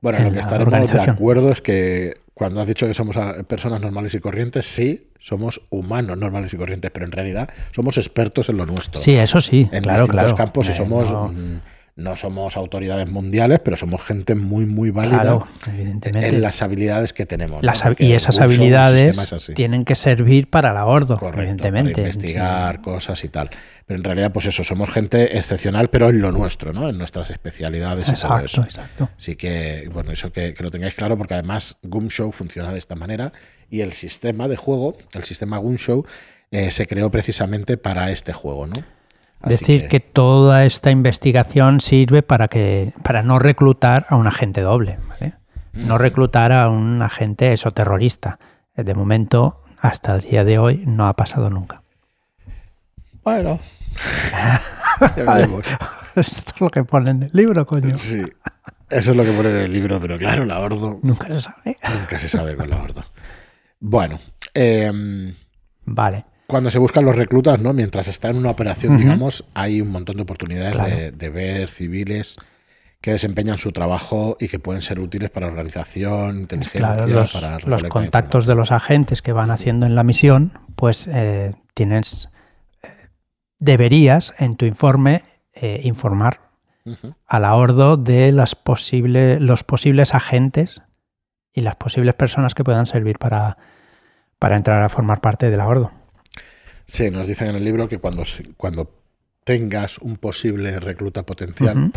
Bueno, 0.01 0.19
en 0.19 0.25
lo 0.25 0.31
que 0.33 0.39
estaremos 0.39 0.91
de 0.91 1.01
acuerdo 1.01 1.51
es 1.51 1.61
que 1.61 2.13
cuando 2.35 2.61
has 2.61 2.67
dicho 2.67 2.85
que 2.85 2.93
somos 2.93 3.15
personas 3.47 3.81
normales 3.81 4.13
y 4.13 4.19
corrientes, 4.19 4.67
sí, 4.67 5.09
somos 5.25 5.59
humanos 5.71 6.17
normales 6.19 6.53
y 6.53 6.57
corrientes, 6.57 6.91
pero 6.91 7.07
en 7.07 7.11
realidad 7.11 7.49
somos 7.73 7.97
expertos 7.97 8.47
en 8.49 8.57
lo 8.57 8.67
nuestro. 8.67 9.01
Sí, 9.01 9.15
eso 9.15 9.41
sí, 9.41 9.67
en 9.71 9.81
claro, 9.81 10.01
distintos 10.03 10.23
claro. 10.23 10.35
campos 10.35 10.67
y 10.67 10.71
Eh, 10.71 10.75
somos 10.75 11.09
no, 11.11 11.29
mm, 11.29 11.61
no 11.97 12.15
somos 12.17 12.57
autoridades 12.57 13.09
mundiales, 13.09 13.59
pero 13.63 13.75
somos 13.77 14.03
gente 14.03 14.35
muy, 14.35 14.65
muy 14.65 14.91
válida 14.91 15.21
claro, 15.21 15.47
evidentemente. 15.65 16.27
en 16.27 16.41
las 16.41 16.61
habilidades 16.61 17.13
que 17.13 17.25
tenemos. 17.25 17.63
y 17.97 18.11
esas 18.11 18.39
habilidades 18.41 19.17
es 19.17 19.51
tienen 19.55 19.83
que 19.85 19.95
servir 19.95 20.49
para 20.49 20.73
la 20.73 20.85
Ordo, 20.85 21.17
Correcto, 21.17 21.39
evidentemente. 21.41 21.93
para 21.93 22.01
investigar 22.03 22.81
cosas 22.81 23.23
y 23.23 23.29
tal. 23.29 23.49
Pero 23.87 23.97
en 23.97 24.03
realidad, 24.03 24.31
pues 24.33 24.45
eso, 24.45 24.63
somos 24.63 24.89
gente 24.91 25.37
excepcional, 25.37 25.89
pero 25.89 26.09
en 26.09 26.19
lo 26.21 26.31
nuestro, 26.33 26.73
¿no? 26.73 26.89
En 26.89 26.97
nuestras 26.97 27.29
especialidades 27.31 28.05
Sí. 28.05 28.11
y 28.11 28.15
todo 28.15 28.39
Exacto, 28.39 28.45
eso. 28.45 28.61
exacto. 28.63 29.09
Así 29.17 29.35
que, 29.37 29.89
bueno, 29.93 30.11
eso 30.11 30.31
que, 30.31 30.53
que 30.53 30.63
lo 30.63 30.69
tengáis 30.71 30.95
claro, 30.95 31.17
porque 31.17 31.33
además 31.35 31.77
Show 32.09 32.31
funciona 32.31 32.71
de 32.73 32.77
esta 32.79 32.95
manera 32.95 33.31
y 33.69 33.81
el 33.81 33.93
sistema 33.93 34.47
de 34.47 34.57
juego, 34.57 34.97
el 35.13 35.23
sistema 35.23 35.57
Gunshow, 35.57 36.05
eh, 36.51 36.71
se 36.71 36.87
creó 36.87 37.09
precisamente 37.11 37.77
para 37.77 38.11
este 38.11 38.33
juego, 38.33 38.67
¿no? 38.67 38.75
Así 39.41 39.57
Decir 39.57 39.87
que... 39.87 39.99
toda 39.99 40.65
esta 40.65 40.91
investigación 40.91 41.81
sirve 41.81 42.23
para 42.23 42.47
que 42.47 42.93
para 43.03 43.21
no 43.21 43.37
reclutar 43.37 44.05
a 44.09 44.15
un 44.15 44.27
agente 44.27 44.61
doble, 44.61 44.97
¿vale? 45.07 45.33
No 45.73 45.97
reclutar 45.97 46.53
a 46.53 46.69
un 46.69 47.01
agente 47.01 47.51
esoterrorista. 47.51 48.39
De 48.77 48.95
momento, 48.95 49.61
hasta 49.79 50.15
el 50.15 50.21
día 50.21 50.45
de 50.45 50.57
hoy, 50.57 50.83
no 50.87 51.07
ha 51.07 51.13
pasado 51.15 51.49
nunca. 51.49 51.83
Bueno. 53.23 53.59
Esto 56.15 56.53
es 56.55 56.61
lo 56.61 56.69
que 56.69 56.83
pone 56.85 57.11
en 57.11 57.23
el 57.23 57.31
libro, 57.33 57.65
coño. 57.65 57.97
Sí, 57.97 58.21
eso 58.89 59.11
es 59.11 59.17
lo 59.17 59.23
que 59.23 59.31
pone 59.31 59.49
en 59.49 59.57
el 59.57 59.73
libro, 59.73 59.99
pero 59.99 60.17
claro, 60.17 60.45
la 60.45 60.59
Ordo 60.59 60.99
Nunca 61.01 61.27
se 61.27 61.41
sabe. 61.41 61.77
nunca 61.99 62.19
se 62.19 62.29
sabe 62.29 62.55
con 62.55 62.69
la 62.69 62.81
Ordo. 62.81 63.03
Bueno, 63.87 64.19
em, 64.55 65.35
Vale. 65.85 66.25
cuando 66.47 66.71
se 66.71 66.79
buscan 66.79 67.05
los 67.05 67.15
reclutas, 67.15 67.59
¿no? 67.59 67.71
Mientras 67.71 68.07
está 68.07 68.29
en 68.29 68.37
una 68.37 68.49
operación, 68.49 68.97
digamos, 68.97 69.45
hay 69.53 69.79
un 69.79 69.89
montón 69.89 70.15
de 70.15 70.23
oportunidades 70.23 70.73
Claro. 70.75 70.89
de, 70.95 71.11
de 71.11 71.29
ver 71.29 71.67
civiles 71.69 72.37
que 72.99 73.11
desempeñan 73.11 73.59
su 73.59 73.71
trabajo 73.71 74.37
y 74.39 74.47
que 74.47 74.57
pueden 74.57 74.81
ser 74.81 74.99
útiles 74.99 75.29
para 75.29 75.45
organización, 75.45 76.39
inteligencia, 76.39 76.95
Claro, 76.95 77.05
los, 77.07 77.31
para 77.33 77.59
los 77.59 77.83
contactos 77.83 78.47
de 78.47 78.55
los 78.55 78.71
agentes 78.71 79.21
que 79.21 79.33
van 79.33 79.51
haciendo 79.51 79.85
en 79.85 79.93
la 79.93 80.03
misión, 80.03 80.53
pues 80.75 81.05
eh, 81.05 81.53
tienes, 81.75 82.29
eh, 82.81 82.87
deberías 83.59 84.33
en 84.39 84.55
tu 84.55 84.65
informe 84.65 85.21
eh, 85.53 85.81
informar 85.83 86.33
información. 86.33 86.45
Ujú. 86.87 87.15
a 87.27 87.39
la 87.39 87.55
Ordo 87.55 87.97
de 87.97 88.31
las 88.31 88.55
posible, 88.55 89.39
los 89.39 89.63
posibles 89.63 90.13
agentes 90.15 90.81
y 91.53 91.61
las 91.61 91.75
posibles 91.75 92.15
personas 92.15 92.53
que 92.55 92.63
puedan 92.63 92.85
servir 92.87 93.17
para, 93.17 93.57
para 94.39 94.55
entrar 94.57 94.81
a 94.83 94.89
formar 94.89 95.21
parte 95.21 95.49
de 95.49 95.57
la 95.57 95.67
Ordo. 95.67 95.91
Sí, 96.85 97.09
nos 97.09 97.27
dicen 97.27 97.47
en 97.49 97.55
el 97.55 97.65
libro 97.65 97.87
que 97.89 97.97
cuando, 97.99 98.23
cuando 98.57 99.01
tengas 99.43 99.97
un 99.99 100.17
posible 100.17 100.79
recluta 100.79 101.23
potencial, 101.25 101.91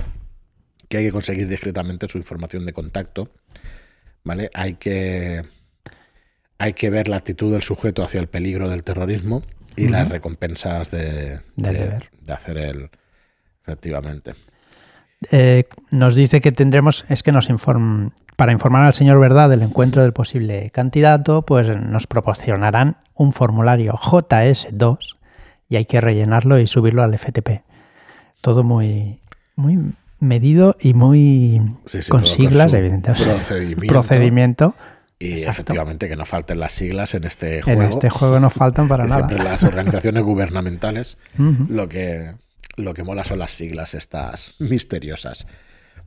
que 0.89 0.97
hay 0.99 1.05
que 1.07 1.13
conseguir 1.13 1.49
discretamente 1.49 2.09
su 2.09 2.17
información 2.19 2.65
de 2.65 2.73
contacto, 2.73 3.31
¿vale? 4.25 4.51
Hay 4.55 4.75
que, 4.75 5.45
hay 6.59 6.73
que 6.73 6.91
ver 6.91 7.09
la 7.09 7.17
actitud 7.17 7.53
del 7.53 7.63
sujeto 7.63 8.03
hacia 8.03 8.21
el 8.21 8.29
peligro 8.29 8.69
del 8.71 8.85
terrorismo 8.85 9.43
y 9.77 9.89
las 9.89 10.09
recompensas 10.09 10.91
de, 10.91 11.41
Del 11.57 11.75
de- 11.75 11.79
deber. 11.85 12.11
de 12.23 12.33
hacer 12.33 12.59
el... 12.59 12.91
Efectivamente. 13.63 14.35
Eh, 15.31 15.65
nos 15.91 16.15
dice 16.15 16.41
que 16.41 16.53
tendremos, 16.53 17.05
es 17.09 17.23
que 17.23 17.33
nos 17.33 17.51
inform, 17.51 18.11
para 18.37 18.53
informar 18.53 18.85
al 18.85 18.95
señor 18.95 19.19
Verdad 19.19 19.51
del 19.51 19.63
encuentro 19.63 20.03
del 20.03 20.13
posible 20.13 20.71
candidato, 20.71 21.43
pues 21.43 21.67
nos 21.81 22.07
proporcionarán 22.07 22.99
un 23.15 23.33
formulario 23.33 23.95
JS2 23.95 25.17
y 25.69 25.77
hay 25.77 25.85
que 25.87 26.01
rellenarlo 26.01 26.59
y 26.59 26.67
subirlo 26.67 27.03
al 27.03 27.19
FTP. 27.19 27.63
Todo 28.41 28.63
muy, 28.63 29.21
muy 29.57 29.93
medido 30.21 30.77
y 30.81 30.95
muy 30.95 31.61
Sí, 31.87 32.03
sí, 32.03 32.11
con 32.11 32.25
siglas, 32.25 32.73
evidentemente. 32.73 33.25
Procedimiento. 33.25 33.87
Procedimiento. 33.93 34.75
Y 35.21 35.33
Exacto. 35.33 35.51
efectivamente 35.51 36.09
que 36.09 36.15
no 36.15 36.25
falten 36.25 36.61
las 36.61 36.73
siglas 36.73 37.13
en 37.15 37.25
este 37.25 37.57
En 37.59 37.63
juego. 37.65 37.83
este 37.83 38.09
juego 38.09 38.39
no 38.39 38.51
faltan 38.51 38.87
para 38.87 39.05
nada. 39.05 39.27
Siempre 39.27 39.45
las 39.45 39.65
organizaciones 39.65 40.23
gubernamentales 40.23 41.19
lo 41.69 41.89
que, 41.89 42.35
lo 42.79 42.95
que 42.95 43.05
mola 43.05 43.25
son 43.25 43.39
las 43.39 43.53
siglas 43.53 43.95
estas 43.95 44.55
misteriosas. 44.61 45.47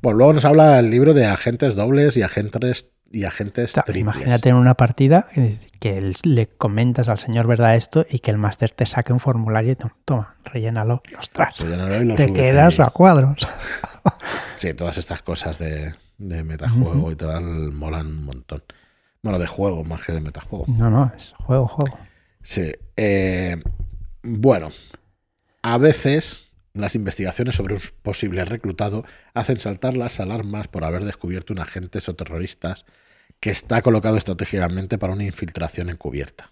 Bueno, 0.01 0.17
luego 0.17 0.33
nos 0.33 0.45
habla 0.45 0.79
el 0.79 0.89
libro 0.89 1.13
de 1.13 1.25
agentes 1.25 1.75
dobles 1.75 2.17
y 2.17 2.23
agentes 2.23 2.87
y 3.13 3.25
agentes 3.25 3.71
O 3.71 3.73
sea, 3.73 3.83
triples. 3.83 4.01
imagínate 4.15 4.49
en 4.49 4.55
una 4.55 4.73
partida 4.75 5.27
que- 5.79 6.13
le 6.23 6.47
comentas 6.47 7.09
al 7.09 7.19
señor 7.19 7.45
verdad 7.45 7.75
esto 7.75 8.05
y 8.09 8.19
que 8.19 8.31
el 8.31 8.37
máster 8.37 8.71
te 8.71 8.85
saque 8.85 9.11
un 9.11 9.19
formulario 9.19 9.73
y 9.73 9.75
to- 9.75 9.91
toma, 10.05 10.37
rellénalo. 10.45 11.03
y 11.11 11.15
Ostras, 11.15 11.55
Pues 11.57 11.69
ya 11.69 11.75
no 11.75 11.87
lo- 11.89 12.01
y 12.01 12.05
lo 12.05 12.15
te 12.15 12.31
quedas 12.33 12.79
ahí. 12.79 12.85
a 12.87 12.89
cuadros. 12.89 13.45
Sí, 14.55 14.73
todas 14.73 14.97
estas 14.97 15.21
cosas 15.23 15.57
de, 15.57 15.93
de 16.19 16.43
metajuego 16.43 17.11
y 17.11 17.15
tal 17.15 17.43
molan 17.71 18.07
un 18.07 18.25
montón. 18.25 18.63
Bueno, 19.23 19.37
de 19.39 19.47
juego 19.47 19.83
más 19.83 20.03
que 20.03 20.11
de 20.13 20.21
metajuego. 20.21 20.65
No, 20.67 20.89
no, 20.89 21.11
es 21.17 21.33
juego, 21.37 21.67
juego. 21.67 21.97
Sí. 22.43 22.71
eh, 22.95 23.61
bueno, 24.23 24.69
a 25.63 25.77
veces 25.77 26.47
las 26.73 26.95
investigaciones 26.95 27.55
sobre 27.55 27.75
un 27.75 27.81
posible 28.01 28.45
reclutado 28.45 29.03
hacen 29.33 29.59
saltar 29.59 29.95
las 29.95 30.19
alarmas 30.19 30.67
por 30.67 30.83
haber 30.83 31.03
descubierto 31.05 31.53
un 31.53 31.59
agente 31.59 31.99
o 32.07 32.15
terroristas 32.15 32.85
que 33.39 33.49
está 33.49 33.81
colocado 33.81 34.17
estratégicamente 34.17 34.97
para 34.97 35.13
una 35.13 35.23
infiltración 35.23 35.89
encubierta. 35.89 36.51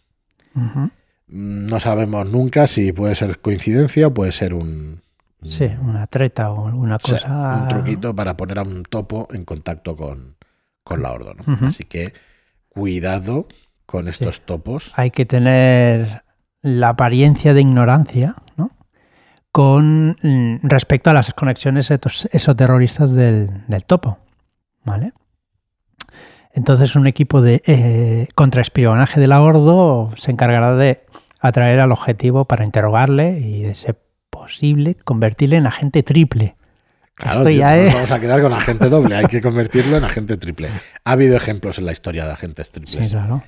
Ujú. 0.56 0.90
No 1.28 1.80
sabemos 1.80 2.26
nunca 2.28 2.68
si 2.68 2.92
puede 2.92 3.16
ser 3.16 3.40
coincidencia 3.40 4.08
o 4.08 4.14
puede 4.14 4.32
ser 4.32 4.54
un, 4.54 5.02
Sí, 5.44 5.66
una 5.82 6.06
treta 6.08 6.52
o 6.52 6.68
alguna 6.68 6.98
o 6.98 7.08
sea, 7.08 7.20
cosa. 7.20 7.62
un 7.62 7.68
truquito 7.70 8.14
para 8.14 8.36
poner 8.36 8.60
a 8.60 8.64
un 8.64 8.84
topo 8.84 9.28
en 9.32 9.46
contacto 9.46 9.96
con, 9.96 10.36
con 10.84 11.02
la 11.02 11.12
Ordo. 11.14 11.36
Así 11.62 11.84
que 11.84 12.14
cuidado 12.68 13.48
con 13.86 14.08
estos 14.08 14.42
topos. 14.42 14.92
Hay 14.96 15.12
que 15.12 15.26
tener 15.26 16.24
la 16.62 16.90
apariencia 16.90 17.54
de 17.54 17.62
ignorancia, 17.62 18.36
¿no? 18.38 18.44
Con 19.51 20.18
mm, 20.22 20.60
respecto 20.67 21.10
a 21.10 21.13
las 21.13 21.34
conexiones 21.34 21.89
esoterroristas 22.32 23.13
del, 23.13 23.50
del 23.67 23.84
topo, 23.86 24.19
¿vale? 24.84 25.13
Entonces 26.54 26.95
un 26.95 27.08
equipo 27.08 27.41
de 27.41 27.62
eh, 27.65 28.28
contraespionaje 28.36 29.19
de 29.19 29.28
la 29.28 29.41
Ordo 29.41 30.12
se 30.15 30.32
encargará 30.32 30.76
de 30.76 31.04
atraer 31.39 31.80
al 31.80 31.91
objetivo 31.91 32.45
para 32.45 32.65
interrogarle 32.65 33.39
y, 33.39 33.63
de 33.63 33.76
ser 33.76 34.00
posible, 34.30 34.95
convertirle 35.06 35.58
en 35.58 35.67
agente 35.67 36.04
triple. 36.04 36.56
Claro, 37.15 37.39
Esto 37.39 37.50
tío, 37.50 37.60
ya 37.60 37.76
no 37.76 37.82
nos 37.84 37.88
es- 37.88 37.93
vamos 37.95 38.12
a 38.12 38.19
quedar 38.19 38.41
con 38.41 38.54
agente 38.54 38.89
doble, 38.89 39.15
hay 39.15 39.26
que 39.26 39.41
convertirlo 39.41 39.97
en 39.97 40.04
agente 40.04 40.38
triple. 40.38 40.69
Ha 41.04 41.12
habido 41.12 41.36
ejemplos 41.38 41.78
en 41.80 41.86
la 41.86 41.91
historia 41.91 42.26
de 42.26 42.32
agentes 42.34 42.71
triples, 42.71 43.08
Sí, 43.08 43.12
claro. 43.13 43.43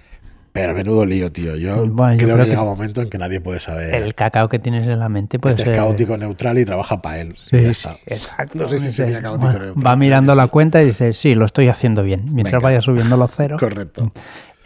Pero 0.53 0.73
menudo 0.73 1.05
lío, 1.05 1.31
tío. 1.31 1.55
Yo, 1.55 1.85
Bueno, 1.87 2.13
yo 2.13 2.17
creo, 2.17 2.27
creo 2.27 2.37
que 2.37 2.43
que- 2.43 2.49
llega 2.49 2.61
un 2.63 2.69
momento 2.69 3.01
en 3.01 3.09
que 3.09 3.17
nadie 3.17 3.39
puede 3.41 3.59
saber. 3.59 3.93
El 3.95 4.13
cacao 4.15 4.49
que 4.49 4.59
tienes 4.59 4.87
en 4.87 4.99
la 4.99 5.07
mente, 5.09 5.39
pues. 5.39 5.55
este 5.55 5.69
es 5.69 5.75
eh, 5.75 5.79
caótico 5.79 6.17
neutral 6.17 6.57
y 6.57 6.65
trabaja 6.65 7.01
para 7.01 7.19
él. 7.21 7.35
Sí, 7.49 7.57
exacto. 7.57 8.59
No 8.59 8.67
sé 8.67 8.79
si 8.79 8.91
sería 8.91 9.21
caótico 9.21 9.47
bueno, 9.51 9.65
neutral, 9.65 9.87
Va 9.87 9.95
mirando 9.95 10.35
la 10.35 10.47
cuenta 10.47 10.81
y 10.81 10.85
dice, 10.85 11.13
sí, 11.13 11.35
lo 11.35 11.45
estoy 11.45 11.67
haciendo 11.69 12.03
bien. 12.03 12.25
Mientras 12.33 12.59
Venga. 12.61 12.63
vaya 12.69 12.81
subiendo 12.81 13.17
los 13.17 13.31
ceros. 13.35 13.59
Correcto. 13.59 14.11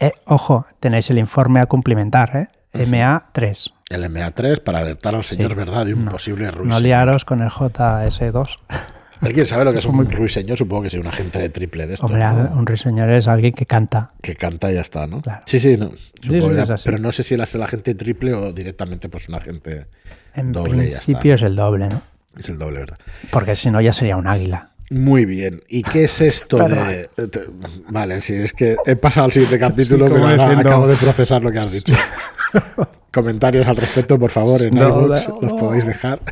Eh, 0.00 0.12
ojo, 0.26 0.66
tenéis 0.80 1.08
el 1.10 1.18
informe 1.18 1.60
a 1.60 1.66
cumplimentar, 1.66 2.36
¿eh? 2.36 2.48
MA3. 2.74 3.72
El 3.88 4.02
MA3 4.04 4.60
para 4.62 4.80
alertar 4.80 5.14
al 5.14 5.24
señor 5.24 5.50
Sí. 5.52 5.56
verdad 5.56 5.86
de 5.86 5.94
un 5.94 6.04
No. 6.06 6.10
posible 6.10 6.46
No 6.46 6.52
ruiseñor. 6.52 6.82
liaros 6.82 7.24
con 7.24 7.40
el 7.40 7.48
JS2. 7.48 8.58
¿Alguien 9.20 9.46
sabe 9.46 9.64
lo 9.64 9.72
que 9.72 9.78
es 9.78 9.86
un 9.86 10.10
ruiseñor? 10.10 10.58
Supongo 10.58 10.82
que 10.82 10.88
es 10.88 10.94
un 10.94 11.06
agente 11.06 11.38
de 11.38 11.48
triple 11.48 11.86
de 11.86 11.94
estos. 11.94 12.10
Hombre, 12.10 12.24
¿no? 12.26 12.50
un 12.58 12.66
ruiseñor 12.66 13.08
es 13.10 13.26
alguien 13.28 13.52
que 13.52 13.64
canta. 13.66 14.12
Que 14.22 14.36
canta 14.36 14.70
y 14.70 14.74
ya 14.74 14.82
está, 14.82 15.06
¿no? 15.06 15.20
Claro. 15.22 15.42
Sí, 15.46 15.58
sí, 15.58 15.76
no. 15.76 15.92
Supongo 16.22 16.48
sí, 16.50 16.54
que 16.56 16.60
es 16.62 16.66
era- 16.66 16.74
así. 16.74 16.84
pero 16.84 16.98
no 16.98 17.12
sé 17.12 17.22
si 17.22 17.34
él 17.34 17.40
es 17.40 17.54
el 17.54 17.62
agente 17.62 17.94
triple 17.94 18.34
o 18.34 18.52
directamente 18.52 19.08
pues 19.08 19.28
un 19.28 19.36
agente 19.36 19.86
En 20.34 20.52
doble 20.52 20.76
ya 20.76 20.82
principio 20.82 21.34
es 21.34 21.42
el 21.42 21.56
doble, 21.56 21.88
¿no? 21.88 22.02
Es 22.38 22.48
el 22.50 22.58
doble, 22.58 22.80
¿verdad? 22.80 22.98
Porque 23.30 23.56
si 23.56 23.70
no 23.70 23.80
ya 23.80 23.92
sería 23.92 24.16
un 24.16 24.26
águila. 24.26 24.70
Muy 24.90 25.24
bien. 25.24 25.62
¿Y 25.68 25.82
qué 25.82 26.04
es 26.04 26.20
esto 26.20 26.56
de...? 26.58 27.08
de- 27.16 27.26
de- 27.26 27.48
Vale, 27.88 28.20
sí, 28.20 28.34
es 28.34 28.52
que 28.52 28.76
he 28.86 28.94
pasado 28.96 29.26
al 29.26 29.32
siguiente 29.32 29.58
capítulo, 29.60 30.08
como 30.08 30.24
pero 30.26 30.42
ahora 30.42 30.58
acabo 30.60 30.86
de 30.86 30.96
procesar 30.96 31.42
lo 31.42 31.50
que 31.50 31.58
has 31.58 31.72
dicho. 31.72 31.94
Comentarios 33.12 33.66
al 33.66 33.76
respecto, 33.76 34.18
por 34.18 34.30
favor, 34.30 34.60
en 34.62 34.74
No, 34.74 35.00
no, 35.00 35.06
los 35.08 35.52
podéis 35.58 35.86
dejar. 35.86 36.20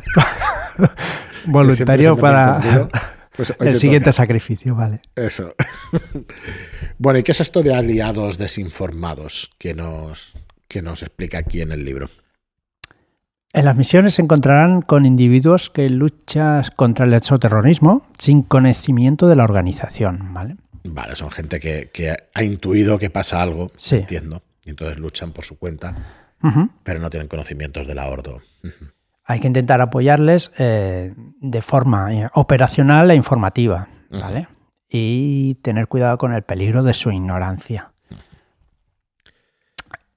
Voluntario 1.47 2.17
para. 2.17 2.89
Pues 3.35 3.49
el 3.59 3.73
te 3.73 3.77
siguiente 3.79 4.05
toca. 4.05 4.13
sacrificio, 4.13 4.75
vale. 4.75 5.01
Eso. 5.15 5.53
bueno, 6.97 7.19
¿y 7.19 7.23
qué 7.23 7.31
es 7.33 7.41
esto 7.41 7.61
de 7.63 7.73
aliados 7.73 8.37
desinformados 8.37 9.51
que 9.57 9.73
nos, 9.73 10.33
que 10.67 10.81
nos 10.81 11.01
explica 11.03 11.39
aquí 11.39 11.61
en 11.61 11.71
el 11.71 11.83
libro? 11.83 12.09
En 13.53 13.65
las 13.65 13.75
misiones 13.77 14.15
se 14.15 14.21
encontrarán 14.21 14.81
con 14.81 15.05
individuos 15.05 15.69
que 15.69 15.89
luchan 15.89 16.63
contra 16.75 17.05
el 17.05 17.13
exoterrorismo 17.13 18.05
sin 18.17 18.41
conocimiento 18.41 19.27
de 19.27 19.37
la 19.37 19.45
organización, 19.45 20.33
¿vale? 20.33 20.57
Vale, 20.83 21.15
son 21.15 21.31
gente 21.31 21.59
que, 21.59 21.89
que 21.91 22.15
ha 22.33 22.43
intuido 22.43 22.99
que 22.99 23.09
pasa 23.09 23.41
algo, 23.41 23.71
Sí. 23.77 23.95
entiendo, 23.97 24.43
y 24.65 24.71
entonces 24.71 24.99
luchan 24.99 25.31
por 25.31 25.45
su 25.45 25.57
cuenta, 25.57 25.95
pero 26.83 26.99
no 26.99 27.09
tienen 27.09 27.27
conocimientos 27.27 27.87
de 27.87 27.95
la 27.95 28.07
Ordo. 28.07 28.35
Ujú. 28.63 28.85
Hay 29.25 29.39
que 29.39 29.47
intentar 29.47 29.81
apoyarles 29.81 30.51
eh, 30.59 31.13
de 31.41 31.61
forma 31.61 32.13
eh, 32.13 32.29
operacional 32.33 33.09
e 33.11 33.15
informativa, 33.15 33.87
¿vale? 34.11 34.47
Y 34.89 35.55
tener 35.55 35.87
cuidado 35.87 36.17
con 36.17 36.33
el 36.33 36.43
peligro 36.43 36.83
de 36.83 36.93
su 36.93 37.11
ignorancia. 37.11 37.91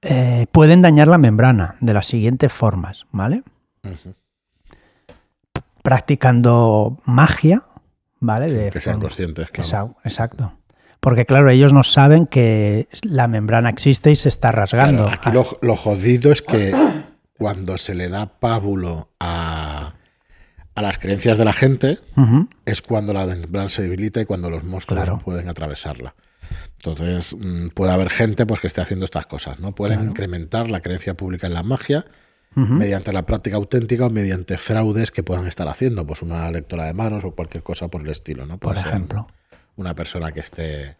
Eh, 0.02 0.46
pueden 0.52 0.82
dañar 0.82 1.08
la 1.08 1.18
membrana 1.18 1.74
de 1.80 1.92
las 1.94 2.06
siguientes 2.06 2.52
formas, 2.52 3.06
¿vale? 3.10 3.42
Practicando 5.82 6.98
magia, 7.04 7.62
¿vale? 8.20 8.52
De 8.52 8.70
Que 8.70 8.80
sean 8.80 8.96
forma- 8.96 9.08
conscientes, 9.08 9.50
claro. 9.50 9.96
Exacto. 10.04 10.52
Porque 11.00 11.24
claro, 11.26 11.48
ellos 11.48 11.72
no 11.72 11.84
saben 11.84 12.26
que 12.26 12.88
la 13.02 13.28
membrana 13.28 13.70
existe 13.70 14.10
y 14.10 14.16
se 14.16 14.28
está 14.28 14.50
rasgando. 14.50 15.04
Claro, 15.06 15.18
aquí 15.20 15.30
lo, 15.30 15.46
lo 15.62 15.76
jodido 15.76 16.32
es 16.32 16.42
que 16.42 16.74
cuando 17.38 17.78
se 17.78 17.94
le 17.94 18.08
da 18.08 18.26
pábulo 18.40 19.10
a, 19.20 19.94
a 20.74 20.82
las 20.82 20.98
creencias 20.98 21.38
de 21.38 21.44
la 21.44 21.52
gente, 21.52 22.00
es 22.64 22.82
cuando 22.82 23.12
la 23.12 23.26
membrana 23.26 23.68
se 23.68 23.82
debilita 23.82 24.20
y 24.20 24.24
cuando 24.26 24.50
los 24.50 24.64
monstruos 24.64 25.04
Claro. 25.04 25.18
pueden 25.24 25.48
atravesarla. 25.48 26.14
Entonces, 26.76 27.36
mm, 27.38 27.68
puede 27.68 27.92
haber 27.92 28.10
gente 28.10 28.46
pues, 28.46 28.60
que 28.60 28.66
esté 28.66 28.80
haciendo 28.80 29.04
estas 29.04 29.26
cosas, 29.26 29.60
¿no? 29.60 29.74
Pueden 29.74 29.98
Claro. 29.98 30.10
incrementar 30.10 30.70
la 30.70 30.80
creencia 30.80 31.14
pública 31.14 31.46
en 31.46 31.54
la 31.54 31.62
magia 31.62 32.04
mediante 32.54 33.12
la 33.12 33.24
práctica 33.24 33.56
auténtica 33.56 34.06
o 34.06 34.10
mediante 34.10 34.58
fraudes 34.58 35.12
que 35.12 35.22
puedan 35.22 35.46
estar 35.46 35.68
haciendo, 35.68 36.04
pues 36.04 36.22
una 36.22 36.50
lectura 36.50 36.86
de 36.86 36.94
manos 36.94 37.22
o 37.24 37.30
cualquier 37.32 37.62
cosa 37.62 37.86
por 37.86 38.00
el 38.00 38.08
estilo, 38.08 38.46
¿no? 38.46 38.58
Por 38.58 38.74
Puede 38.74 38.84
ejemplo. 38.88 39.28
Una 39.76 39.94
persona 39.94 40.32
que 40.32 40.40
esté 40.40 40.96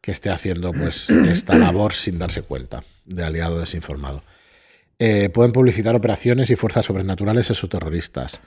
que 0.00 0.12
esté 0.12 0.30
haciendo 0.30 0.72
pues 0.72 1.10
esta 1.26 1.56
labor 1.58 1.92
sin 1.92 2.18
darse 2.18 2.40
cuenta 2.42 2.84
de 3.04 3.22
aliado 3.24 3.58
desinformado. 3.58 4.22
Eh, 4.98 5.30
pueden 5.30 5.52
publicitar 5.52 5.94
operaciones 5.94 6.50
y 6.50 6.56
fuerzas 6.56 6.86
sobrenaturales 6.86 7.50
exoterroristas. 7.50 8.40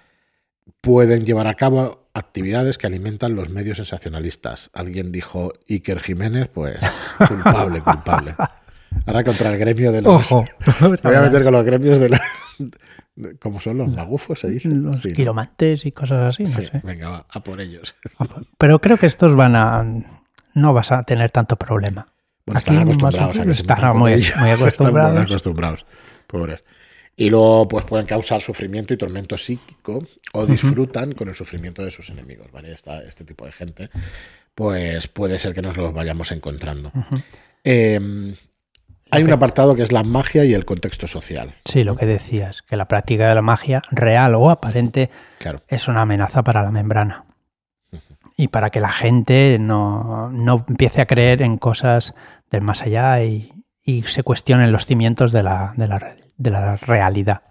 Pueden 0.82 1.26
llevar 1.26 1.48
a 1.48 1.54
cabo 1.56 2.10
actividades 2.14 2.78
que 2.78 2.88
alimentan 2.88 3.36
los 3.36 3.50
medios 3.50 3.78
sensacionalistas. 3.78 4.70
Alguien 4.74 5.12
dijo 5.12 5.54
Iker 5.70 6.00
Jiménez, 6.02 6.50
pues 6.54 6.80
culpable, 7.28 7.82
culpable. 7.82 8.36
Ahora 9.06 9.24
contra 9.24 9.52
el 9.54 9.58
gremio 9.60 9.92
de 9.92 10.02
los... 10.02 10.32
Ojo. 10.32 10.46
Me 10.82 10.98
voy 11.04 11.16
a 11.16 11.22
meter 11.22 11.44
con 11.44 11.54
los 11.54 11.64
gremios 11.66 12.00
de 12.00 12.10
la... 12.10 12.22
¿Cómo 13.40 13.60
son 13.60 13.78
los 13.78 13.90
magufos, 13.90 14.40
se 14.40 14.50
dice? 14.50 14.68
Los 14.70 15.02
Sí, 15.02 15.14
quiromantes 15.14 15.86
y 15.86 15.92
cosas 15.92 16.34
así, 16.34 16.44
no 16.44 16.50
Sí, 16.50 16.68
sé. 16.68 16.82
venga, 16.84 17.10
va, 17.10 17.26
a 17.30 17.44
por 17.44 17.60
ellos. 17.62 17.94
Pero 18.58 18.80
creo 18.80 18.98
que 18.98 19.06
estos 19.06 19.36
van 19.36 19.56
a. 19.56 19.86
No 20.54 20.74
vas 20.74 20.92
a 20.92 21.04
tener 21.04 21.30
tanto 21.30 21.56
problema. 21.58 22.08
Bueno, 22.46 22.60
Aquí 22.60 22.70
están 22.72 22.84
acostumbrados 22.84 23.38
a 23.38 23.44
que 23.44 23.54
se 23.54 23.62
están 23.62 23.98
muy- 23.98 24.14
ellos. 24.14 24.34
muy 24.38 24.50
Están 24.50 24.62
acostumbrados. 24.68 25.20
acostumbrados, 25.20 25.86
pobres. 26.32 26.64
Y 27.16 27.30
luego 27.30 27.68
pues 27.68 27.86
pueden 27.86 28.08
causar 28.08 28.42
sufrimiento 28.42 28.94
y 28.94 28.98
tormento 28.98 29.38
psíquico 29.38 30.08
o 30.34 30.46
disfrutan 30.46 31.12
con 31.12 31.28
el 31.30 31.36
sufrimiento 31.36 31.84
de 31.84 31.92
sus 31.92 32.10
enemigos, 32.10 32.52
¿vale? 32.52 32.72
Esta- 32.72 33.04
este 33.04 33.26
tipo 33.26 33.46
de 33.46 33.52
gente, 33.52 33.90
pues 34.56 35.08
puede 35.08 35.38
ser 35.38 35.54
que 35.54 35.62
nos 35.62 35.78
los 35.78 35.94
vayamos 35.94 36.32
encontrando. 36.32 36.92
Eh, 37.64 38.36
hay 39.12 39.24
un 39.24 39.32
apartado 39.34 39.76
que 39.76 39.84
es 39.84 39.92
la 39.92 40.04
magia 40.04 40.46
y 40.46 40.54
el 40.54 40.64
contexto 40.66 41.06
social. 41.06 41.56
Sí, 41.66 41.84
lo 41.84 41.98
que 41.98 42.06
decías, 42.06 42.62
que 42.62 42.78
la 42.78 42.88
práctica 42.88 43.28
de 43.28 43.36
la 43.36 43.42
magia, 43.42 43.82
real 43.92 44.34
o 44.36 44.50
aparente, 44.50 45.10
Claro. 45.38 45.62
es 45.68 45.88
una 45.90 46.02
amenaza 46.04 46.44
para 46.44 46.64
la 46.64 46.72
membrana. 46.72 47.26
Y 48.38 48.48
para 48.48 48.70
que 48.70 48.80
la 48.80 48.90
gente 48.92 49.58
no, 49.60 50.30
no 50.32 50.66
empiece 50.68 51.02
a 51.02 51.06
creer 51.06 51.42
en 51.42 51.58
cosas 51.58 52.16
del 52.50 52.62
más 52.62 52.82
allá 52.82 53.22
y, 53.24 53.52
y 53.84 54.04
se 54.04 54.24
cuestionen 54.24 54.72
los 54.72 54.86
cimientos 54.86 55.32
de 55.34 55.44
la, 55.44 55.74
de 55.76 55.88
la 55.88 56.00
re- 56.00 56.16
de 56.42 56.50
la 56.50 56.76
realidad. 56.76 57.42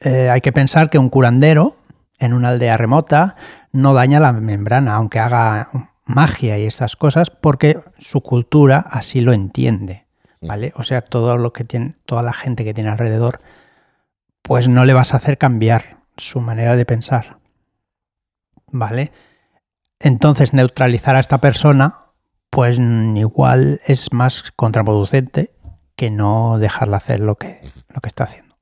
Eh, 0.00 0.30
hay 0.30 0.40
que 0.40 0.52
pensar 0.52 0.90
que 0.90 0.98
un 0.98 1.08
curandero 1.08 1.76
en 2.18 2.32
una 2.32 2.50
aldea 2.50 2.76
remota 2.76 3.36
no 3.72 3.94
daña 3.94 4.20
la 4.20 4.32
membrana, 4.32 4.94
aunque 4.94 5.18
haga 5.18 5.68
magia 6.04 6.58
y 6.58 6.66
estas 6.66 6.96
cosas, 6.96 7.30
porque 7.30 7.78
su 7.98 8.20
cultura 8.20 8.78
así 8.78 9.20
lo 9.20 9.32
entiende. 9.32 10.06
¿Vale? 10.40 10.72
O 10.74 10.82
sea, 10.82 11.02
todo 11.02 11.38
lo 11.38 11.52
que 11.52 11.62
tiene, 11.62 11.94
toda 12.04 12.22
la 12.24 12.32
gente 12.32 12.64
que 12.64 12.74
tiene 12.74 12.90
alrededor, 12.90 13.40
pues 14.42 14.66
no 14.66 14.84
le 14.84 14.92
vas 14.92 15.14
a 15.14 15.18
hacer 15.18 15.38
cambiar 15.38 15.98
su 16.16 16.40
manera 16.40 16.74
de 16.74 16.84
pensar. 16.84 17.38
¿Vale? 18.66 19.12
Entonces, 20.00 20.52
neutralizar 20.52 21.14
a 21.14 21.20
esta 21.20 21.38
persona, 21.38 22.06
pues 22.50 22.80
mm, 22.80 23.16
igual 23.18 23.80
es 23.86 24.12
más 24.12 24.50
contraproducente 24.56 25.52
que 26.02 26.10
no 26.10 26.58
dejarla 26.58 26.96
hacer 26.96 27.20
lo 27.20 27.36
que, 27.36 27.60
lo 27.94 28.00
que 28.00 28.08
está 28.08 28.24
haciendo. 28.24 28.56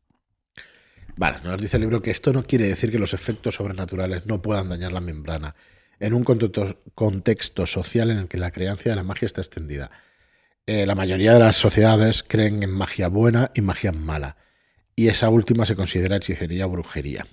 Vale, 1.17 1.39
nos 1.43 1.59
dice 1.59 1.79
el 1.79 1.81
libro 1.81 2.03
que 2.03 2.11
esto 2.11 2.35
no 2.35 2.43
quiere 2.43 2.69
decir 2.69 2.91
que 2.91 2.99
los 2.99 3.15
efectos 3.15 3.55
sobrenaturales 3.55 4.27
no 4.27 4.43
puedan 4.43 4.69
dañar 4.69 4.93
la 4.93 5.01
membrana 5.01 5.55
en 6.01 6.13
un 6.13 6.23
contexto, 6.23 7.67
social 7.67 8.11
en 8.11 8.19
el 8.19 8.29
que 8.29 8.37
la 8.37 8.51
creencia 8.51 8.93
de 8.93 8.97
la 8.97 9.05
magia 9.05 9.25
está 9.25 9.41
extendida. 9.41 9.91
Eh, 10.67 10.85
la 10.85 10.95
mayoría 10.95 11.33
de 11.33 11.39
las 11.39 11.57
sociedades 11.57 12.23
creen 12.23 12.63
en 12.63 12.73
magia 12.73 13.09
buena 13.09 13.53
y 13.55 13.63
magia 13.63 13.93
mala, 13.93 14.37
y 14.95 15.09
esa 15.09 15.31
última 15.31 15.65
se 15.65 15.77
considera 15.77 16.17
hechicería 16.17 16.67
o 16.67 16.69
brujería. 16.69 17.27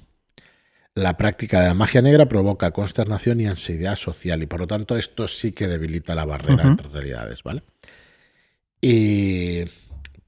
La 0.96 1.18
práctica 1.18 1.60
de 1.60 1.68
la 1.68 1.74
magia 1.74 2.02
negra 2.02 2.30
provoca 2.30 2.72
consternación 2.72 3.42
y 3.42 3.48
ansiedad 3.48 3.98
social, 3.98 4.42
y 4.42 4.46
por 4.46 4.62
lo 4.62 4.68
tanto 4.68 4.96
esto 4.96 5.28
sí 5.28 5.52
que 5.52 5.68
debilita 5.68 6.16
la 6.16 6.24
barrera 6.24 6.64
entre 6.64 6.88
realidades, 6.88 7.44
¿vale? 7.44 7.64
Y 8.80 9.66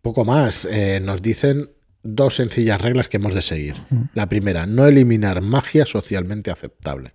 poco 0.10 0.26
más, 0.26 0.66
eh, 0.66 1.00
nos 1.00 1.22
dicen 1.22 1.70
dos 2.02 2.38
sencillas 2.38 2.82
reglas 2.82 3.08
que 3.08 3.18
hemos 3.18 3.36
de 3.36 3.44
seguir. 3.44 3.76
La 4.16 4.28
primera, 4.28 4.66
no 4.66 4.88
eliminar 4.88 5.42
magia 5.42 5.86
socialmente 5.86 6.50
aceptable. 6.50 7.14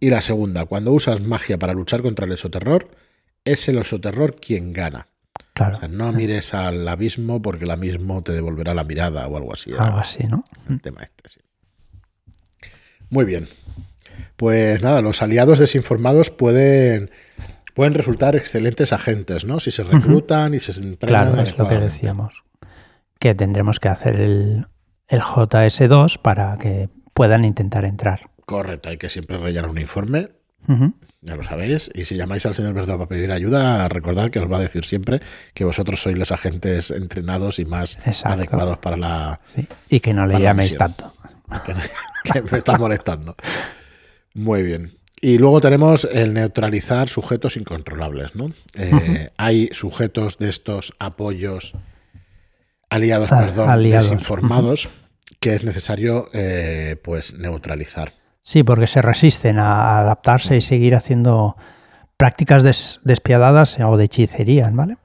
Y 0.00 0.08
la 0.08 0.22
segunda, 0.22 0.64
cuando 0.64 0.92
usas 0.92 1.20
magia 1.20 1.58
para 1.58 1.74
luchar 1.74 2.00
contra 2.00 2.24
el 2.24 2.32
esoterror, 2.32 2.88
es 3.44 3.68
el 3.68 3.76
esoterror 3.76 4.36
quien 4.36 4.72
gana. 4.72 5.08
Claro, 5.52 5.76
O 5.76 5.80
sea, 5.80 5.88
no 5.88 6.10
mires 6.12 6.54
al 6.54 6.88
abismo 6.88 7.42
porque 7.42 7.64
el 7.64 7.70
abismo 7.72 8.22
te 8.22 8.32
devolverá 8.32 8.72
la 8.72 8.84
mirada 8.84 9.26
o 9.28 9.36
algo 9.36 9.52
así. 9.52 9.70
era 9.70 9.88
algo 9.88 9.98
así, 9.98 10.24
¿no? 10.24 10.46
el 10.70 10.80
tema 10.80 11.02
este, 11.02 11.28
sí. 11.28 11.40
Muy 13.10 13.26
bien. 13.26 13.48
Pues 14.36 14.80
nada, 14.80 15.02
los 15.02 15.20
aliados 15.20 15.58
desinformados 15.58 16.30
pueden, 16.30 17.10
pueden 17.78 17.94
resultar 17.94 18.34
excelentes 18.34 18.92
agentes, 18.92 19.44
¿no? 19.44 19.60
Si 19.60 19.70
se 19.70 19.84
reclutan 19.84 20.52
y 20.52 20.58
se 20.58 20.72
entrenan 20.72 21.28
Claro, 21.28 21.40
es 21.40 21.56
lo 21.56 21.68
que 21.68 21.76
decíamos. 21.76 22.42
Que 23.20 23.36
tendremos 23.36 23.78
que 23.78 23.86
hacer 23.86 24.16
el, 24.16 24.66
el 25.06 25.20
JS2 25.20 26.20
para 26.20 26.58
que 26.58 26.88
puedan 27.14 27.44
intentar 27.44 27.84
entrar. 27.84 28.30
Correcto, 28.46 28.88
hay 28.88 28.98
que 28.98 29.08
siempre 29.08 29.38
rellenar 29.38 29.70
un 29.70 29.78
informe, 29.78 30.30
ya 31.20 31.36
lo 31.36 31.44
sabéis. 31.44 31.88
Y 31.94 32.04
si 32.04 32.16
llamáis 32.16 32.44
al 32.46 32.54
señor 32.54 32.74
Verdad 32.74 32.96
para 32.96 33.08
pedir 33.10 33.30
ayuda, 33.30 33.88
recordad 33.88 34.30
que 34.30 34.40
os 34.40 34.50
va 34.50 34.56
a 34.56 34.60
decir 34.60 34.84
siempre 34.84 35.22
que 35.54 35.64
vosotros 35.64 36.02
sois 36.02 36.18
los 36.18 36.32
agentes 36.32 36.90
entrenados 36.90 37.60
y 37.60 37.64
más 37.64 37.96
Exacto. 38.04 38.30
adecuados 38.30 38.78
para 38.78 38.96
la, 38.96 39.40
Sí. 39.54 39.68
Y 39.88 40.00
que 40.00 40.12
no 40.14 40.26
le 40.26 40.40
llaméis 40.40 40.76
tanto. 40.76 41.14
que, 41.64 41.74
que 42.32 42.42
me 42.42 42.58
está 42.58 42.76
molestando. 42.76 43.36
Muy 44.34 44.64
bien. 44.64 44.97
Y 45.20 45.38
luego 45.38 45.60
tenemos 45.60 46.06
el 46.10 46.32
neutralizar 46.32 47.08
sujetos 47.08 47.56
incontrolables, 47.56 48.34
¿no? 48.36 48.52
Eh, 48.74 49.30
Hay 49.36 49.68
sujetos 49.72 50.38
de 50.38 50.48
estos 50.48 50.92
apoyos 50.98 51.74
aliados, 52.90 53.30
Ah, 53.32 53.40
perdón, 53.40 53.68
aliados. 53.68 54.10
desinformados 54.10 54.88
que 55.40 55.54
es 55.54 55.64
necesario 55.64 56.28
eh, 56.32 56.96
pues 57.02 57.34
neutralizar. 57.34 58.12
Sí, 58.42 58.62
porque 58.62 58.86
se 58.86 59.02
resisten 59.02 59.58
a 59.58 59.98
adaptarse 59.98 60.56
y 60.56 60.62
seguir 60.62 60.94
haciendo 60.94 61.56
prácticas 62.16 62.62
des- 62.62 63.00
despiadadas 63.04 63.78
o 63.80 63.96
de 63.96 64.04
hechicería, 64.04 64.70
¿vale? 64.72 64.96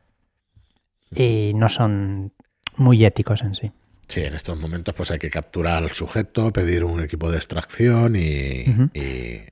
Y 1.15 1.53
no 1.55 1.69
son 1.69 2.31
muy 2.77 3.03
éticos 3.05 3.41
en 3.41 3.53
sí. 3.53 3.71
Sí, 4.07 4.21
en 4.21 4.33
estos 4.33 4.57
momentos 4.59 4.93
pues 4.93 5.11
hay 5.11 5.19
que 5.19 5.29
capturar 5.29 5.83
al 5.83 5.91
sujeto, 5.91 6.51
pedir 6.51 6.83
un 6.83 7.01
equipo 7.01 7.31
de 7.31 7.37
extracción 7.37 8.15
y, 8.15 8.63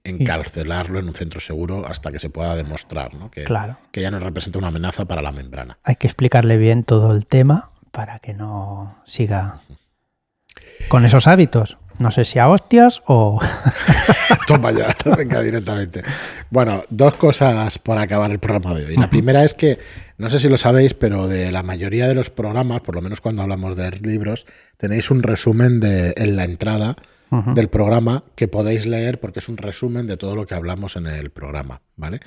encarcelarlo 0.03 0.99
en 0.99 1.07
un 1.07 1.15
centro 1.15 1.39
seguro 1.39 1.85
hasta 1.85 2.11
que 2.11 2.19
se 2.19 2.29
pueda 2.29 2.55
demostrar 2.55 3.13
¿no? 3.13 3.31
que, 3.31 3.43
Claro. 3.43 3.77
que 3.91 4.01
ya 4.01 4.11
no 4.11 4.19
representa 4.19 4.59
una 4.59 4.67
amenaza 4.67 5.05
para 5.05 5.21
la 5.21 5.31
membrana. 5.31 5.77
Hay 5.83 5.95
que 5.95 6.07
explicarle 6.07 6.57
bien 6.57 6.83
todo 6.83 7.15
el 7.15 7.25
tema 7.25 7.71
para 7.91 8.19
que 8.19 8.33
no 8.33 9.01
siga 9.05 9.61
con 10.87 11.05
esos 11.05 11.27
hábitos. 11.27 11.77
No 12.01 12.09
sé 12.09 12.25
si 12.25 12.39
a 12.39 12.49
hostias 12.49 13.03
o... 13.05 13.39
Toma 14.47 14.71
ya, 14.71 14.95
venga 15.17 15.41
directamente. 15.41 16.01
Bueno, 16.49 16.81
dos 16.89 17.15
cosas 17.15 17.77
por 17.77 17.97
acabar 17.99 18.31
el 18.31 18.39
programa 18.39 18.73
de 18.73 18.85
hoy. 18.85 18.97
La 18.97 19.09
primera 19.09 19.43
es 19.43 19.53
que, 19.53 19.77
no 20.17 20.29
sé 20.29 20.39
si 20.39 20.49
lo 20.49 20.57
sabéis, 20.57 20.95
pero 20.95 21.27
de 21.27 21.51
la 21.51 21.61
mayoría 21.61 22.07
de 22.07 22.15
los 22.15 22.31
programas, 22.31 22.81
por 22.81 22.95
lo 22.95 23.01
menos 23.01 23.21
cuando 23.21 23.43
hablamos 23.43 23.77
de 23.77 23.91
libros, 23.91 24.47
tenéis 24.77 25.11
un 25.11 25.21
resumen 25.21 25.79
de, 25.79 26.13
en 26.17 26.35
la 26.35 26.43
entrada 26.43 26.95
del 27.55 27.69
programa 27.69 28.25
que 28.35 28.49
podéis 28.49 28.85
leer 28.85 29.21
porque 29.21 29.39
es 29.39 29.47
un 29.47 29.55
resumen 29.55 30.05
de 30.05 30.17
todo 30.17 30.35
lo 30.35 30.45
que 30.45 30.53
hablamos 30.53 30.97
en 30.97 31.07
el 31.07 31.29
programa, 31.29 31.81
¿vale? 31.95 32.19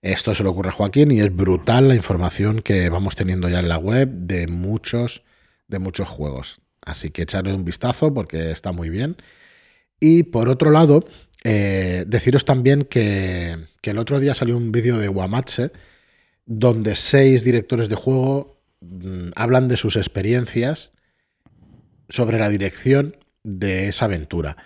Esto 0.00 0.32
se 0.32 0.44
le 0.44 0.48
ocurre 0.50 0.68
a 0.68 0.72
Joaquín 0.72 1.10
y 1.10 1.20
es 1.20 1.34
brutal 1.34 1.88
la 1.88 1.96
información 1.96 2.60
que 2.60 2.88
vamos 2.88 3.16
teniendo 3.16 3.48
ya 3.48 3.58
en 3.58 3.68
la 3.68 3.78
web 3.78 4.08
de 4.08 4.46
muchos, 4.46 5.24
de 5.66 5.80
muchos 5.80 6.08
juegos. 6.08 6.60
Así 6.84 7.10
que 7.10 7.22
echarle 7.22 7.54
un 7.54 7.64
vistazo 7.64 8.12
porque 8.12 8.50
está 8.50 8.72
muy 8.72 8.90
bien. 8.90 9.16
Y 10.00 10.24
por 10.24 10.48
otro 10.48 10.70
lado, 10.70 11.04
eh, 11.44 12.04
deciros 12.06 12.44
también 12.44 12.82
que, 12.84 13.68
que 13.80 13.90
el 13.90 13.98
otro 13.98 14.20
día 14.20 14.34
salió 14.34 14.56
un 14.56 14.72
vídeo 14.72 14.98
de 14.98 15.08
Guamatse 15.08 15.72
donde 16.46 16.94
seis 16.94 17.42
directores 17.44 17.88
de 17.88 17.94
juego 17.94 18.60
mm, 18.80 19.30
hablan 19.34 19.68
de 19.68 19.76
sus 19.76 19.96
experiencias 19.96 20.92
sobre 22.08 22.38
la 22.38 22.48
dirección 22.48 23.16
de 23.42 23.88
esa 23.88 24.06
aventura. 24.06 24.56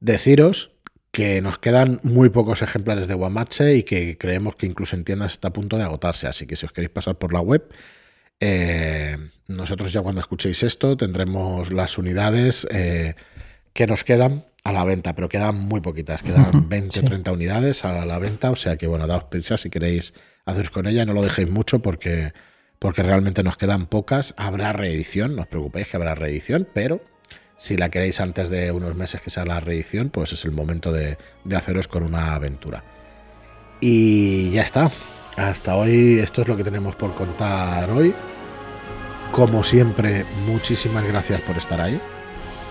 Deciros 0.00 0.70
que 1.10 1.40
nos 1.40 1.58
quedan 1.58 2.00
muy 2.02 2.28
pocos 2.28 2.62
ejemplares 2.62 3.06
de 3.06 3.14
Guamache 3.14 3.76
y 3.76 3.84
que 3.84 4.18
creemos 4.18 4.56
que 4.56 4.66
incluso 4.66 4.96
en 4.96 5.04
tiendas 5.04 5.32
está 5.32 5.48
a 5.48 5.52
punto 5.52 5.78
de 5.78 5.84
agotarse. 5.84 6.26
Así 6.26 6.46
que 6.46 6.56
si 6.56 6.66
os 6.66 6.72
queréis 6.72 6.90
pasar 6.90 7.18
por 7.18 7.32
la 7.32 7.40
web, 7.40 7.72
eh, 8.40 9.16
nosotros 9.48 9.92
ya 9.92 10.00
cuando 10.02 10.20
escuchéis 10.20 10.62
esto 10.62 10.96
tendremos 10.96 11.72
las 11.72 11.98
unidades 11.98 12.66
eh, 12.70 13.14
que 13.72 13.86
nos 13.86 14.04
quedan 14.04 14.46
a 14.64 14.72
la 14.72 14.84
venta, 14.84 15.14
pero 15.14 15.28
quedan 15.28 15.56
muy 15.56 15.80
poquitas, 15.80 16.22
quedan 16.22 16.60
Ujú, 16.60 16.68
20 16.68 16.98
o 16.98 17.02
sí. 17.02 17.06
30 17.06 17.32
unidades 17.32 17.84
a 17.84 18.06
la 18.06 18.18
venta, 18.18 18.50
o 18.50 18.56
sea 18.56 18.76
que 18.76 18.86
bueno, 18.86 19.06
daos 19.06 19.24
prisa 19.24 19.58
si 19.58 19.68
queréis 19.68 20.14
haceros 20.46 20.70
con 20.70 20.86
ella, 20.86 21.04
no 21.04 21.12
lo 21.12 21.22
dejéis 21.22 21.50
mucho 21.50 21.80
porque, 21.80 22.32
porque 22.78 23.02
realmente 23.02 23.42
nos 23.42 23.56
quedan 23.56 23.86
pocas, 23.86 24.34
habrá 24.38 24.72
reedición, 24.72 25.36
no 25.36 25.42
os 25.42 25.48
preocupéis 25.48 25.88
que 25.88 25.96
habrá 25.96 26.14
reedición, 26.14 26.66
pero 26.72 27.02
si 27.56 27.76
la 27.76 27.90
queréis 27.90 28.20
antes 28.20 28.48
de 28.50 28.72
unos 28.72 28.94
meses 28.94 29.20
que 29.20 29.30
sea 29.30 29.44
la 29.44 29.60
reedición, 29.60 30.08
pues 30.10 30.32
es 30.32 30.44
el 30.44 30.52
momento 30.52 30.92
de, 30.92 31.18
de 31.44 31.56
haceros 31.56 31.86
con 31.86 32.02
una 32.02 32.34
aventura. 32.34 32.84
Y 33.80 34.50
ya 34.52 34.62
está. 34.62 34.90
Hasta 35.36 35.74
hoy 35.74 36.20
esto 36.20 36.42
es 36.42 36.48
lo 36.48 36.56
que 36.56 36.64
tenemos 36.64 36.94
por 36.94 37.14
contar 37.14 37.90
hoy. 37.90 38.14
Como 39.32 39.64
siempre, 39.64 40.24
muchísimas 40.46 41.04
gracias 41.06 41.40
por 41.40 41.56
estar 41.56 41.80
ahí. 41.80 42.00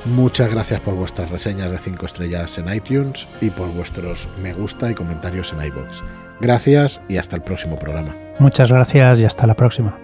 Muchas 0.06 0.52
gracias 0.52 0.82
por 0.82 0.96
vuestras 0.96 1.30
reseñas 1.30 1.72
de 1.72 1.80
5 1.80 2.06
estrellas 2.06 2.58
en 2.58 2.74
iTunes 2.74 3.28
y 3.42 3.50
por 3.50 3.70
vuestros 3.70 4.28
me 4.42 4.54
gusta 4.54 4.92
y 4.92 4.96
comentarios 4.96 5.54
en 5.54 5.64
iBox. 5.64 6.04
Gracias 6.42 7.00
y 7.08 7.18
hasta 7.18 7.36
el 7.38 7.42
próximo 7.42 7.78
programa. 7.78 8.16
Muchas 8.40 8.72
gracias 8.72 9.20
y 9.20 9.26
hasta 9.26 9.48
la 9.48 9.54
próxima. 9.54 10.03